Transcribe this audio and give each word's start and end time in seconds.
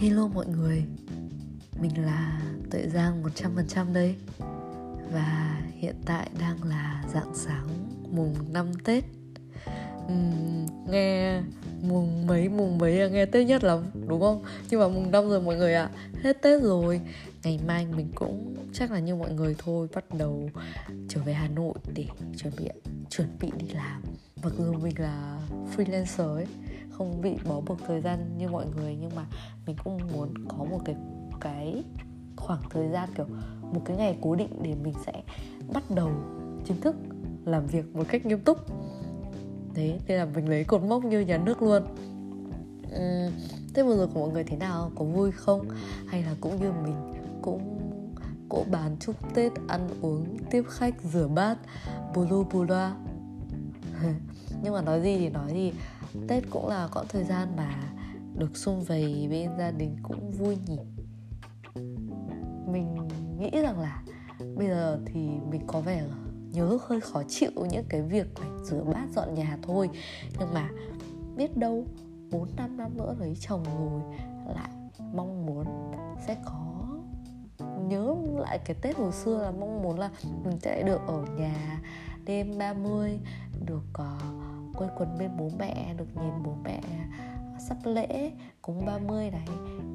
Hello 0.00 0.28
mọi 0.28 0.46
người. 0.46 0.84
Mình 1.80 2.04
là 2.04 2.40
Tuệ 2.70 2.88
Giang 2.88 3.22
100% 3.22 3.92
đây. 3.92 4.16
Và 5.12 5.60
hiện 5.74 5.94
tại 6.06 6.30
đang 6.40 6.64
là 6.64 7.04
dạng 7.14 7.34
sáng 7.34 7.66
mùng 8.10 8.34
5 8.52 8.66
Tết. 8.84 9.04
Uhm, 10.06 10.66
Nghe 10.90 11.40
mùng 11.82 12.26
mấy 12.26 12.48
mùng 12.48 12.78
mấy 12.78 12.92
là 12.92 13.08
nghe 13.08 13.26
Tết 13.26 13.46
nhất 13.46 13.64
lắm 13.64 13.84
đúng 14.08 14.20
không? 14.20 14.42
Nhưng 14.70 14.80
mà 14.80 14.88
mùng 14.88 15.10
năm 15.10 15.28
rồi 15.28 15.40
mọi 15.40 15.56
người 15.56 15.74
ạ 15.74 15.90
à, 15.94 15.96
Hết 16.22 16.42
Tết 16.42 16.62
rồi. 16.62 17.00
Ngày 17.42 17.60
mai 17.66 17.86
mình 17.96 18.08
cũng 18.14 18.56
chắc 18.72 18.90
là 18.90 18.98
như 18.98 19.14
mọi 19.14 19.32
người 19.32 19.54
thôi 19.58 19.88
Bắt 19.94 20.04
đầu 20.14 20.50
trở 21.08 21.20
về 21.24 21.32
Hà 21.32 21.48
Nội 21.48 21.74
để 21.94 22.06
chuẩn 22.36 22.52
bị 22.56 22.68
chuẩn 23.10 23.28
bị 23.40 23.50
đi 23.58 23.68
làm. 23.68 24.02
Mặc 24.42 24.52
dù 24.58 24.72
mình 24.72 24.94
là 24.98 25.38
freelancer 25.76 26.34
ấy 26.34 26.46
không 26.90 27.20
bị 27.22 27.36
bó 27.48 27.60
buộc 27.60 27.78
thời 27.86 28.00
gian 28.00 28.38
như 28.38 28.48
mọi 28.48 28.66
người 28.76 28.96
nhưng 29.00 29.10
mà 29.16 29.26
mình 29.66 29.76
cũng 29.84 30.00
muốn 30.12 30.34
có 30.48 30.56
một 30.56 30.80
cái 30.84 30.96
cái 31.40 31.84
khoảng 32.36 32.62
thời 32.70 32.88
gian 32.88 33.08
kiểu 33.16 33.26
một 33.72 33.82
cái 33.84 33.96
ngày 33.96 34.16
cố 34.20 34.34
định 34.34 34.62
để 34.62 34.74
mình 34.82 34.94
sẽ 35.06 35.12
bắt 35.72 35.90
đầu 35.90 36.10
chính 36.64 36.80
thức 36.80 36.96
làm 37.44 37.66
việc 37.66 37.96
một 37.96 38.04
cách 38.08 38.26
nghiêm 38.26 38.40
túc 38.40 38.58
thế 39.74 39.98
nên 40.06 40.18
là 40.18 40.24
mình 40.24 40.48
lấy 40.48 40.64
cột 40.64 40.82
mốc 40.82 41.04
như 41.04 41.20
nhà 41.20 41.38
nước 41.38 41.62
luôn. 41.62 41.82
Uhm, 42.82 43.32
thế 43.74 43.82
vừa 43.82 43.96
rồi 43.96 44.06
của 44.06 44.20
mọi 44.20 44.30
người 44.30 44.44
thế 44.44 44.56
nào? 44.56 44.92
Có 44.94 45.04
vui 45.04 45.30
không? 45.30 45.68
Hay 46.06 46.22
là 46.22 46.34
cũng 46.40 46.62
như 46.62 46.72
mình 46.72 47.12
cũng 47.42 47.80
cỗ 48.48 48.64
bàn 48.70 48.96
chúc 49.00 49.34
tết 49.34 49.52
ăn 49.68 49.88
uống 50.02 50.38
tiếp 50.50 50.62
khách 50.68 50.94
rửa 51.12 51.28
bát 51.28 51.58
bù 52.14 52.24
lu 52.30 52.44
bù 52.52 52.64
loa. 52.64 52.96
Nhưng 54.62 54.72
mà 54.72 54.82
nói 54.82 55.02
gì 55.02 55.18
thì 55.18 55.28
nói 55.28 55.52
gì. 55.52 55.72
Tết 56.28 56.44
cũng 56.50 56.68
là 56.68 56.88
quãng 56.92 57.06
thời 57.08 57.24
gian 57.24 57.56
mà 57.56 57.92
được 58.34 58.56
xung 58.56 58.84
vầy 58.84 59.28
bên 59.30 59.50
gia 59.58 59.70
đình 59.70 59.96
cũng 60.02 60.30
vui 60.30 60.56
nhỉ. 60.66 60.78
Mình 62.66 63.08
nghĩ 63.38 63.50
rằng 63.62 63.80
là 63.80 64.02
bây 64.56 64.68
giờ 64.68 65.00
thì 65.06 65.20
mình 65.50 65.60
có 65.66 65.80
vẻ 65.80 66.04
nhớ 66.52 66.78
hơi 66.86 67.00
khó 67.00 67.22
chịu 67.28 67.50
những 67.70 67.84
cái 67.88 68.02
việc 68.02 68.26
phải 68.36 68.48
rửa 68.64 68.84
bát 68.84 69.06
dọn 69.14 69.34
nhà 69.34 69.58
thôi. 69.62 69.90
Nhưng 70.38 70.54
mà 70.54 70.70
biết 71.36 71.56
đâu 71.56 71.86
4 72.30 72.48
năm 72.56 72.76
năm 72.76 72.96
nữa 72.96 73.14
lấy 73.18 73.36
chồng 73.40 73.64
rồi 73.64 74.18
lại 74.54 74.70
mong 75.14 75.46
muốn 75.46 75.64
sẽ 76.26 76.36
có 76.44 76.80
nhớ 77.88 78.14
lại 78.38 78.58
cái 78.64 78.76
Tết 78.82 78.96
hồi 78.96 79.12
xưa 79.12 79.42
là 79.42 79.50
mong 79.50 79.82
muốn 79.82 79.98
là 79.98 80.10
mình 80.44 80.60
sẽ 80.60 80.82
được 80.82 81.00
ở 81.06 81.24
nhà 81.38 81.80
đêm 82.24 82.58
30 82.58 83.18
được 83.66 83.84
uh, 84.00 84.76
quây 84.76 84.88
quần 84.96 85.18
bên 85.18 85.30
bố 85.38 85.50
mẹ 85.58 85.94
được 85.96 86.16
nhìn 86.16 86.42
bố 86.44 86.54
mẹ 86.64 86.80
sắp 87.68 87.76
lễ 87.84 88.32
cúng 88.62 88.86
30 88.86 89.30
này 89.30 89.46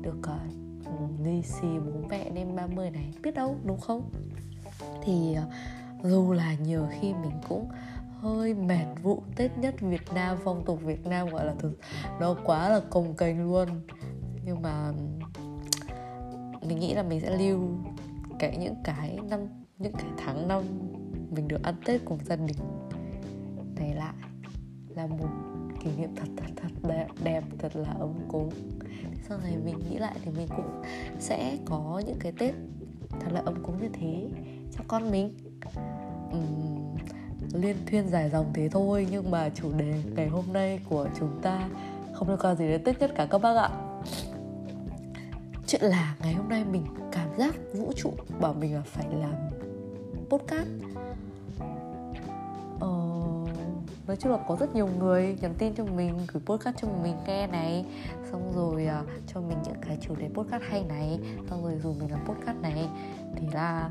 được 0.02 0.17
uh, 0.19 1.25
lì 1.25 1.42
xì 1.42 1.67
bố 1.67 2.08
mẹ 2.09 2.30
đêm 2.30 2.56
30 2.56 2.92
này. 2.92 3.14
Biết 3.23 3.34
đâu 3.34 3.56
đúng 3.64 3.80
không? 3.80 4.09
Thì 5.03 5.38
uh, 5.47 5.53
dù 6.03 6.33
là 6.33 6.55
nhiều 6.55 6.88
khi 6.91 7.13
mình 7.13 7.39
cũng 7.49 7.67
hơi 8.19 8.53
mệt 8.53 8.85
vụ 9.03 9.23
Tết 9.35 9.57
nhất 9.57 9.75
Việt 9.81 10.13
Nam 10.15 10.38
phong 10.43 10.65
tục 10.65 10.79
Việt 10.83 11.05
Nam 11.05 11.29
gọi 11.29 11.45
là 11.45 11.53
thực 11.59 11.79
nó 12.19 12.35
quá 12.45 12.69
là 12.69 12.81
cồng 12.89 13.13
kềnh 13.15 13.43
luôn. 13.43 13.67
Nhưng 14.45 14.61
mà 14.61 14.91
mình 16.61 16.79
nghĩ 16.79 16.93
là 16.93 17.03
mình 17.03 17.19
sẽ 17.21 17.38
lưu 17.38 17.59
cái 18.39 18.57
những 18.57 18.75
cái 18.83 19.19
năm 19.29 19.39
những 19.77 19.93
cái 19.93 20.09
tháng 20.17 20.47
năm 20.47 20.63
mình 21.31 21.47
được 21.47 21.63
ăn 21.63 21.75
Tết 21.85 22.01
cùng 22.05 22.19
gia 22.25 22.35
đình 22.35 22.57
này 23.75 23.95
lại 23.95 24.13
là 24.95 25.07
một 25.07 25.29
kỷ 25.83 25.89
niệm 25.97 26.09
thật 26.16 26.27
thật 26.38 26.51
thật 26.55 26.88
đẹp, 26.88 27.07
đẹp 27.23 27.43
thật 27.59 27.75
là 27.75 27.89
ấm 27.99 28.13
cúng. 28.27 28.49
Sau 29.29 29.38
này 29.38 29.57
mình 29.66 29.79
nghĩ 29.79 29.97
lại 29.97 30.16
thì 30.23 30.31
mình 30.31 30.47
cũng 30.55 30.81
sẽ 31.19 31.57
có 31.66 32.01
những 32.05 32.17
cái 32.19 32.31
tết 32.31 32.55
thật 33.09 33.31
là 33.31 33.41
ấm 33.45 33.63
cúng 33.63 33.81
như 33.81 33.89
thế 33.94 34.28
cho 34.72 34.84
con 34.88 35.11
mình 35.11 35.34
um, 36.31 36.98
liên 37.53 37.76
thuyên 37.86 38.09
dài 38.09 38.30
dòng 38.30 38.52
thế 38.53 38.70
thôi 38.70 39.08
nhưng 39.12 39.31
mà 39.31 39.50
chủ 39.50 39.72
đề 39.78 39.94
ngày 40.16 40.28
hôm 40.28 40.46
nay 40.53 40.80
của 40.90 41.08
chúng 41.20 41.42
ta 41.42 41.70
không 42.14 42.30
liên 42.30 42.38
quan 42.42 42.56
gì 42.56 42.68
đến 42.68 42.84
tết 42.84 43.00
nhất 43.00 43.12
cả 43.16 43.28
các 43.31 43.38
bác 43.38 43.56
ạ. 43.56 43.70
Chuyện 45.68 45.81
là 45.81 46.16
ngày 46.22 46.34
hôm 46.34 46.50
nay 46.50 46.64
mình 46.72 46.86
cảm 47.12 47.30
giác 47.38 47.56
vũ 47.74 47.92
trụ 47.96 48.14
bảo 48.40 48.53
mình 48.53 48.76
là 48.76 48.81
phải 48.86 49.06
làm 49.12 49.34
podcast. 50.30 50.70
Ờ, 52.80 52.88
nói 54.08 54.18
chung 54.20 54.32
là 54.32 54.38
có 54.47 54.56
rất 54.59 54.76
nhiều 54.76 54.90
người 55.00 55.38
nhắn 55.42 55.53
tin 55.58 55.76
cho 55.76 55.86
mình 55.86 56.18
gửi 56.28 56.42
podcast 56.46 56.76
cho 56.82 56.88
mình 57.03 57.16
nghe 57.28 57.47
này 57.47 57.86
xong 58.32 58.52
rồi 58.56 58.88
uh, 59.02 59.08
cho 59.34 59.42
mình 59.42 59.58
những 59.66 59.82
cái 59.88 59.97
chủ 60.02 60.16
đề 60.16 60.30
podcast 60.34 60.64
hay 60.70 60.84
này 60.84 61.20
xong 61.50 61.64
rồi 61.64 61.80
dù 61.84 61.94
mình 62.00 62.12
làm 62.12 62.26
podcast 62.26 62.58
này 62.62 62.90
thì 63.36 63.47
là 63.53 63.90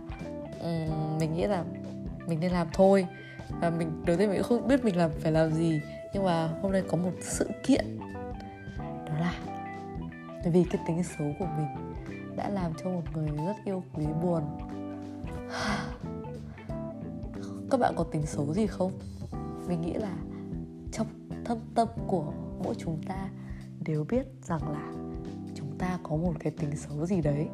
um, 0.65 1.19
mình 1.19 1.35
nghĩ 1.35 1.47
là 1.47 1.65
mình 2.27 2.41
nên 2.41 2.53
làm 2.53 2.67
thôi. 2.73 3.07
Và 3.61 3.71
mình 3.71 4.03
đầu 4.07 4.17
tiên 4.17 4.31
mình 4.31 4.43
cũng 4.43 4.59
không 4.59 4.69
biết 4.69 4.85
mình 4.85 4.97
làm 4.97 5.11
phải 5.21 5.33
làm 5.33 5.53
gì. 5.53 5.81
Nhưng 6.15 6.25
mà 6.25 6.49
hôm 6.63 6.73
nay 6.73 6.83
có 6.89 6.97
một 6.97 7.13
sự 7.21 7.49
kiện. 7.63 7.99
Đó 8.79 9.15
là 9.21 9.35
vì 10.45 10.65
cái 10.65 10.83
tính 10.87 11.03
xấu 11.03 11.33
của 11.39 11.47
mình 11.57 11.95
đã 12.37 12.49
làm 12.49 12.73
cho 12.83 12.91
một 12.91 13.03
người 13.15 13.29
rất 13.47 13.57
yêu 13.65 13.83
quý 13.95 14.07
buồn. 14.23 14.43
Các 17.71 17.81
bạn 17.81 17.95
có 17.97 18.05
tính 18.05 18.27
xấu 18.27 18.55
gì 18.55 18.67
không? 18.67 18.93
Mình 19.69 19.81
nghĩ 19.81 19.93
là 19.93 20.17
trong 20.93 21.07
thâm 21.45 21.59
tâm 21.75 21.89
của 22.07 22.33
mỗi 22.65 22.75
chúng 22.79 23.03
ta 23.09 23.29
đều 23.81 24.05
biết 24.05 24.27
rằng 24.43 24.73
là 24.73 24.93
chúng 25.55 25.79
ta 25.79 25.99
có 26.03 26.17
một 26.17 26.33
cái 26.41 26.53
tính 26.59 26.77
xấu 26.77 27.07
gì 27.07 27.21
đấy 27.21 27.49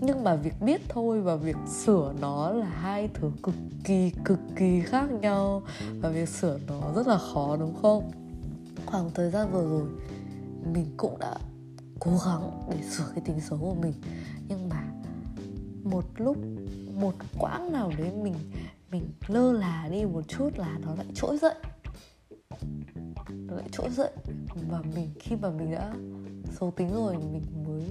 nhưng 0.00 0.24
mà 0.24 0.34
việc 0.34 0.60
biết 0.60 0.80
thôi 0.88 1.20
và 1.20 1.36
việc 1.36 1.56
sửa 1.84 2.14
nó 2.20 2.50
là 2.50 2.66
hai 2.66 3.08
thứ 3.14 3.30
cực 3.42 3.54
kỳ 3.84 4.12
cực 4.24 4.38
kỳ 4.56 4.80
khác 4.80 5.10
nhau. 5.10 5.62
Và 6.00 6.08
việc 6.08 6.28
sửa 6.28 6.58
nó 6.68 6.92
rất 6.94 7.06
là 7.06 7.18
khó, 7.18 7.56
đúng 7.56 7.74
không? 7.82 8.10
Khoảng 8.86 9.10
thời 9.14 9.30
gian 9.30 9.52
vừa 9.52 9.68
rồi, 9.68 9.88
mình 10.72 10.86
cũng 10.96 11.18
đã 11.18 11.34
cố 12.00 12.10
gắng 12.26 12.68
để 12.70 12.82
sửa 12.82 13.04
cái 13.14 13.24
tính 13.24 13.40
xấu 13.40 13.58
của 13.58 13.74
mình. 13.74 13.94
Nhưng 14.48 14.68
mà 14.68 14.84
một 15.82 16.04
lúc, 16.16 16.36
một 16.94 17.14
quãng 17.38 17.72
nào 17.72 17.92
đấy 17.98 18.12
mình 18.22 18.34
mình 18.90 19.12
lơ 19.26 19.52
là 19.52 19.88
đi 19.90 20.04
một 20.04 20.22
chút 20.28 20.58
là 20.58 20.78
nó 20.86 20.94
lại 20.94 21.06
trỗi 21.14 21.38
dậy. 21.38 21.54
Nó 23.30 23.54
lại 23.54 23.68
trỗi 23.72 23.90
dậy. 23.90 24.10
Và 24.70 24.82
mình, 24.94 25.10
khi 25.20 25.36
mà 25.36 25.50
mình 25.50 25.70
đã 25.72 25.94
xấu 26.58 26.70
tính 26.70 26.94
rồi, 26.94 27.16
mình 27.32 27.42
mới 27.66 27.84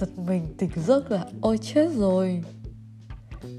giật 0.00 0.18
mình 0.18 0.54
tỉnh 0.58 0.70
giấc 0.76 1.10
là 1.10 1.26
ôi 1.40 1.58
chết 1.58 1.90
rồi. 1.96 2.44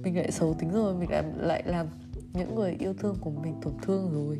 Mình 0.04 0.18
lại 0.18 0.32
xấu 0.32 0.54
tính 0.54 0.72
rồi 0.72 0.96
mình 0.96 1.10
lại 1.10 1.24
lại 1.38 1.64
làm 1.66 1.88
những 2.34 2.56
người 2.56 2.76
yêu 2.80 2.94
thương 3.00 3.16
của 3.22 3.30
mình 3.30 3.56
tổn 3.62 3.74
thương 3.82 4.12
rồi. 4.14 4.40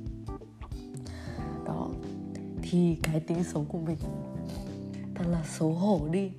Đó 1.66 1.90
thì 2.62 2.98
cái 3.04 3.20
tính 3.20 3.44
xấu 3.44 3.66
của 3.70 3.78
mình 3.78 3.98
thật 5.16 5.26
là 5.32 5.44
xấu 5.58 5.74
hổ 5.74 6.08
đi. 6.12 6.32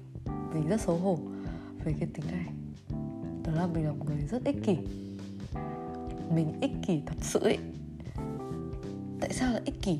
Mình 0.54 0.68
rất 0.68 0.80
xấu 0.80 0.96
hổ 0.96 1.18
về 1.84 1.94
cái 2.00 2.08
tính 2.14 2.24
này. 2.32 2.46
Đó 3.44 3.52
là 3.52 3.66
mình 3.66 3.84
là 3.84 3.92
một 3.92 4.06
người 4.06 4.26
rất 4.30 4.44
ích 4.44 4.64
kỷ. 4.64 4.76
Mình 6.34 6.60
ích 6.60 6.72
kỷ 6.86 7.02
thật 7.06 7.16
sự 7.20 7.40
ấy. 7.40 7.58
Tại 9.20 9.32
sao 9.32 9.52
là 9.52 9.60
ích 9.64 9.82
kỷ? 9.82 9.98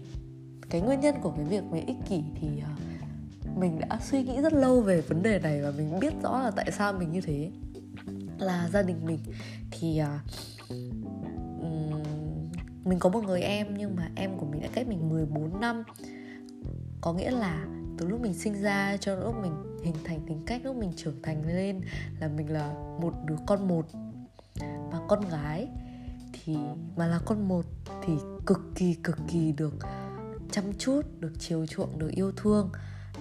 Cái 0.71 0.81
nguyên 0.81 1.01
nhân 1.01 1.15
của 1.23 1.33
cái 1.37 1.45
việc 1.45 1.65
mình 1.65 1.87
ích 1.87 1.97
kỷ 2.09 2.23
thì 2.41 2.49
uh, 2.49 2.82
mình 3.57 3.81
đã 3.81 3.99
suy 4.03 4.23
nghĩ 4.23 4.41
rất 4.41 4.53
lâu 4.53 4.81
về 4.81 5.01
vấn 5.01 5.23
đề 5.23 5.39
này 5.39 5.63
và 5.63 5.71
mình 5.71 6.01
biết 6.01 6.15
rõ 6.23 6.43
là 6.43 6.51
tại 6.51 6.73
sao 6.73 6.93
mình 6.93 7.13
như 7.13 7.21
thế. 7.21 7.51
Là 8.39 8.69
gia 8.73 8.83
đình 8.83 9.07
mình. 9.07 9.19
Thì 9.71 10.01
uh, 10.03 10.33
mình 12.85 12.99
có 12.99 13.09
một 13.09 13.25
người 13.25 13.43
em 13.43 13.79
nhưng 13.79 13.97
mà 13.97 14.11
em 14.15 14.39
của 14.39 14.47
mình 14.47 14.61
đã 14.61 14.69
cách 14.73 14.89
mình 14.89 15.09
14 15.09 15.61
năm. 15.61 15.83
Có 17.01 17.13
nghĩa 17.13 17.31
là 17.31 17.67
từ 17.99 18.09
lúc 18.09 18.21
mình 18.21 18.35
sinh 18.35 18.63
ra 18.63 18.97
cho 18.97 19.15
lúc 19.15 19.35
mình 19.43 19.53
hình 19.85 19.95
thành 20.05 20.21
tính 20.27 20.43
cách 20.47 20.61
lúc 20.65 20.77
mình 20.77 20.93
trưởng 20.97 21.23
thành 21.23 21.47
lên 21.47 21.81
là 22.21 22.29
mình 22.29 22.53
là 22.53 22.75
một 23.01 23.13
đứa 23.27 23.37
con 23.47 23.69
một 23.69 23.87
và 24.93 24.99
con 25.09 25.29
gái. 25.29 25.69
Thì 26.33 26.57
mà 26.97 27.07
là 27.07 27.21
con 27.25 27.49
một 27.49 27.65
thì 28.03 28.13
cực 28.47 28.61
kỳ 28.75 28.95
cực 28.95 29.19
kỳ 29.29 29.53
được 29.53 29.75
chăm 30.51 30.65
chút 30.79 31.03
được 31.21 31.33
chiều 31.39 31.67
chuộng 31.67 31.99
được 31.99 32.11
yêu 32.15 32.33
thương 32.37 32.71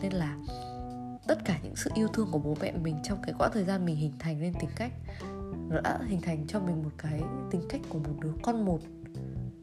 nên 0.01 0.13
là 0.13 0.37
tất 1.27 1.45
cả 1.45 1.59
những 1.63 1.75
sự 1.75 1.91
yêu 1.93 2.07
thương 2.07 2.27
của 2.31 2.39
bố 2.39 2.57
mẹ 2.61 2.71
mình 2.71 2.99
trong 3.03 3.21
cái 3.21 3.35
quãng 3.39 3.51
thời 3.53 3.63
gian 3.63 3.85
mình 3.85 3.95
hình 3.95 4.13
thành 4.19 4.41
lên 4.41 4.53
tính 4.59 4.69
cách, 4.75 4.91
nó 5.69 5.81
đã 5.81 5.99
hình 6.07 6.21
thành 6.21 6.47
cho 6.47 6.59
mình 6.59 6.83
một 6.83 6.91
cái 6.97 7.21
tính 7.51 7.61
cách 7.69 7.81
của 7.89 7.99
một 7.99 8.15
đứa 8.21 8.33
con 8.43 8.65
một 8.65 8.79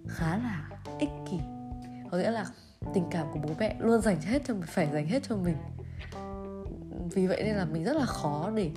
khá 0.08 0.36
là 0.36 0.68
ích 0.98 1.10
kỷ. 1.30 1.38
Có 2.10 2.18
nghĩa 2.18 2.30
là 2.30 2.46
tình 2.94 3.04
cảm 3.10 3.26
của 3.32 3.38
bố 3.42 3.54
mẹ 3.58 3.76
luôn 3.78 4.00
dành 4.00 4.20
hết 4.20 4.42
cho 4.46 4.54
mình 4.54 4.66
phải 4.66 4.88
dành 4.92 5.06
hết 5.06 5.22
cho 5.28 5.36
mình. 5.36 5.56
Vì 7.10 7.26
vậy 7.26 7.42
nên 7.44 7.56
là 7.56 7.64
mình 7.64 7.84
rất 7.84 7.96
là 7.96 8.06
khó 8.06 8.50
để 8.54 8.70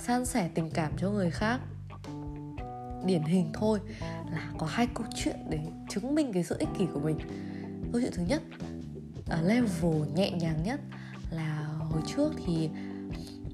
san 0.00 0.26
sẻ 0.26 0.50
tình 0.54 0.70
cảm 0.70 0.92
cho 0.96 1.10
người 1.10 1.30
khác. 1.30 1.60
Điển 3.04 3.22
hình 3.22 3.50
thôi 3.54 3.80
là 4.32 4.52
có 4.58 4.66
hai 4.66 4.88
câu 4.94 5.06
chuyện 5.14 5.36
để 5.48 5.58
chứng 5.88 6.14
minh 6.14 6.32
cái 6.32 6.44
sự 6.44 6.56
ích 6.58 6.68
kỷ 6.78 6.86
của 6.94 7.00
mình. 7.00 7.18
Câu 7.92 8.00
chuyện 8.00 8.12
thứ 8.14 8.22
nhất 8.28 8.42
ở 9.32 9.40
level 9.42 10.08
nhẹ 10.14 10.30
nhàng 10.30 10.62
nhất 10.62 10.80
là 11.30 11.68
hồi 11.78 12.02
trước 12.06 12.32
thì 12.46 12.70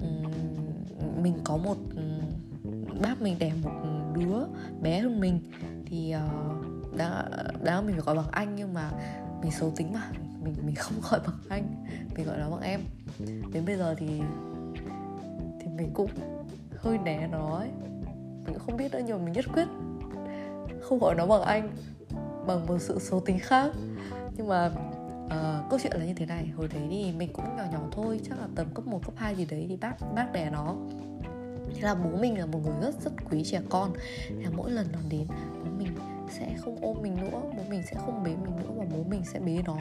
um, 0.01 1.23
mình 1.23 1.35
có 1.45 1.57
một 1.57 1.77
um, 1.97 2.21
bác 3.03 3.23
mình 3.23 3.39
đẻ 3.39 3.53
một 3.63 3.71
đứa 4.15 4.39
bé 4.83 5.01
hơn 5.01 5.21
mình 5.21 5.41
thì 5.87 6.15
uh, 6.17 6.97
đã 6.97 7.29
đã 7.63 7.81
mình 7.81 7.95
phải 7.95 8.05
gọi 8.05 8.17
bằng 8.17 8.31
anh 8.31 8.57
nhưng 8.57 8.75
mà 8.75 8.91
mình 9.43 9.51
xấu 9.51 9.73
tính 9.77 9.93
mà 9.93 10.11
mình 10.43 10.55
mình 10.63 10.75
không 10.75 10.95
gọi 11.11 11.21
bằng 11.27 11.37
anh 11.49 11.85
mình 12.17 12.27
gọi 12.27 12.39
nó 12.39 12.51
bằng 12.51 12.61
em. 12.61 12.81
Đến 13.53 13.65
bây 13.67 13.77
giờ 13.77 13.95
thì 13.99 14.21
thì 15.61 15.67
mình 15.77 15.91
cũng 15.95 16.11
hơi 16.77 16.99
né 16.99 17.29
nó 17.33 17.57
ấy. 17.57 17.69
Mình 18.45 18.55
cũng 18.55 18.63
không 18.67 18.77
biết 18.77 18.93
nữa 18.93 19.01
nhưng 19.07 19.19
mà 19.19 19.25
mình 19.25 19.33
nhất 19.33 19.45
quyết 19.55 19.69
không 20.81 20.99
gọi 20.99 21.15
nó 21.15 21.27
bằng 21.27 21.43
anh 21.43 21.71
bằng 22.47 22.67
một 22.67 22.79
sự 22.79 22.99
xấu 22.99 23.21
tính 23.21 23.39
khác. 23.39 23.73
Nhưng 24.37 24.49
mà 24.49 24.71
uh, 25.29 25.71
câu 25.71 25.79
chuyện 25.83 25.93
là 25.97 26.05
như 26.05 26.15
thế 26.15 26.27
này. 26.27 26.47
Hồi 26.57 26.69
đấy 26.75 26.83
thì 26.91 27.13
mình 27.13 27.33
cũng 27.33 27.57
nhỏ 27.57 27.65
nhỏ 27.73 27.81
thôi 27.93 28.21
chắc 28.29 28.39
là 28.39 28.49
tầm 28.55 28.67
cấp 28.75 28.87
1, 28.87 29.01
cấp 29.05 29.15
2 29.17 29.35
gì 29.35 29.47
đấy 29.51 29.67
thì 29.69 29.77
bác 29.77 29.95
bác 30.15 30.33
đẻ 30.33 30.51
nó 30.51 30.77
thế 31.75 31.83
là 31.83 31.95
bố 31.95 32.11
mình 32.21 32.39
là 32.39 32.47
một 32.47 32.59
người 32.65 32.75
rất 32.81 33.01
rất 33.01 33.13
quý 33.31 33.45
trẻ 33.45 33.61
con. 33.69 33.93
Là 34.31 34.51
mỗi 34.57 34.71
lần 34.71 34.87
nó 34.93 34.99
đến 35.11 35.27
bố 35.65 35.71
mình 35.79 35.95
sẽ 36.31 36.55
không 36.59 36.77
ôm 36.81 36.97
mình 37.03 37.17
nữa 37.17 37.41
bố 37.57 37.63
mình 37.71 37.83
sẽ 37.91 37.97
không 38.07 38.25
bế 38.25 38.31
mình 38.31 38.57
nữa 38.57 38.71
mà 38.79 38.85
bố 38.93 39.05
mình 39.11 39.23
sẽ 39.25 39.41
bế 39.41 39.63
nó 39.65 39.77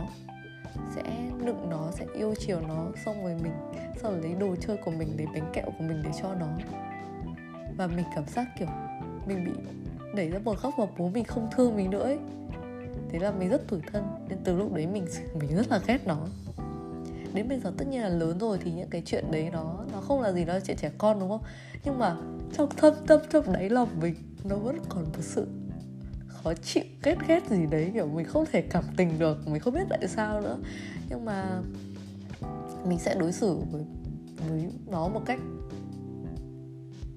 sẽ 0.96 1.04
nựng 1.44 1.70
nó 1.70 1.92
sẽ 1.92 2.06
yêu 2.16 2.34
chiều 2.40 2.62
nó 2.68 2.86
xong 3.06 3.24
rồi 3.24 3.36
mình 3.44 3.54
sau 4.02 4.12
rồi 4.12 4.22
lấy 4.22 4.34
đồ 4.34 4.56
chơi 4.56 4.78
của 4.78 4.92
mình 4.92 5.08
lấy 5.18 5.28
bánh 5.34 5.52
kẹo 5.54 5.66
của 5.66 5.84
mình 5.84 6.02
để 6.04 6.12
cho 6.22 6.36
nó. 6.36 6.48
Và 7.78 7.88
mình 7.88 8.06
cảm 8.16 8.26
giác 8.28 8.48
kiểu 8.60 8.68
mình 9.28 9.46
bị 9.46 9.52
đẩy 10.16 10.30
ra 10.30 10.40
một 10.40 10.62
góc 10.62 10.74
và 10.78 10.86
bố 10.98 11.10
mình 11.10 11.24
không 11.24 11.50
thương 11.52 11.78
mình 11.78 11.90
nữa 11.90 12.04
ấy 12.04 12.18
thế 13.10 13.20
là 13.20 13.32
mình 13.32 13.50
rất 13.50 13.68
tủi 13.68 13.80
thân, 13.92 14.04
nên 14.30 14.38
từ 14.44 14.56
lúc 14.56 14.74
đấy 14.74 14.88
mình 14.88 15.06
mình 15.40 15.56
rất 15.56 15.72
là 15.72 15.82
ghét 15.88 16.08
nó. 16.08 16.28
Đến 17.34 17.48
bây 17.50 17.60
giờ 17.60 17.72
tất 17.78 17.88
nhiên 17.88 18.02
là 18.02 18.10
lớn 18.10 18.38
rồi 18.40 18.60
thì 18.64 18.72
những 18.72 18.90
cái 18.90 19.04
chuyện 19.06 19.32
đấy 19.32 19.50
nó 19.54 19.86
nó 19.92 20.02
không 20.02 20.22
là 20.22 20.32
gì 20.32 20.46
đó 20.46 20.60
chuyện 20.60 20.78
trẻ 20.78 20.92
con, 20.98 21.20
đúng 21.20 21.30
không? 21.30 21.42
Nhưng 21.84 22.00
mà 22.00 22.16
trong 22.58 22.70
thâm 22.78 22.94
tâm 23.08 23.22
trong 23.30 23.54
đáy 23.54 23.70
lòng 23.70 23.90
mình, 24.02 24.16
nó 24.44 24.56
vẫn 24.56 24.78
còn 24.90 25.04
một 25.04 25.22
sự 25.22 25.48
khó 26.28 26.54
chịu, 26.54 26.84
ghét 27.04 27.16
ghét 27.28 27.50
gì 27.50 27.66
đấy, 27.72 27.92
kiểu 27.94 28.08
mình 28.08 28.26
không 28.26 28.46
thể 28.52 28.62
cảm 28.62 28.84
tình 28.98 29.20
được, 29.20 29.48
mình 29.48 29.62
không 29.62 29.74
biết 29.74 29.86
tại 29.90 30.08
sao 30.08 30.42
nữa. 30.42 30.58
Nhưng 31.10 31.26
mà 31.26 31.62
mình 32.86 33.00
sẽ 33.00 33.16
đối 33.20 33.32
xử 33.32 33.58
với 33.72 33.86
với 34.48 34.72
nó 34.88 35.08
một 35.08 35.22
cách 35.26 35.40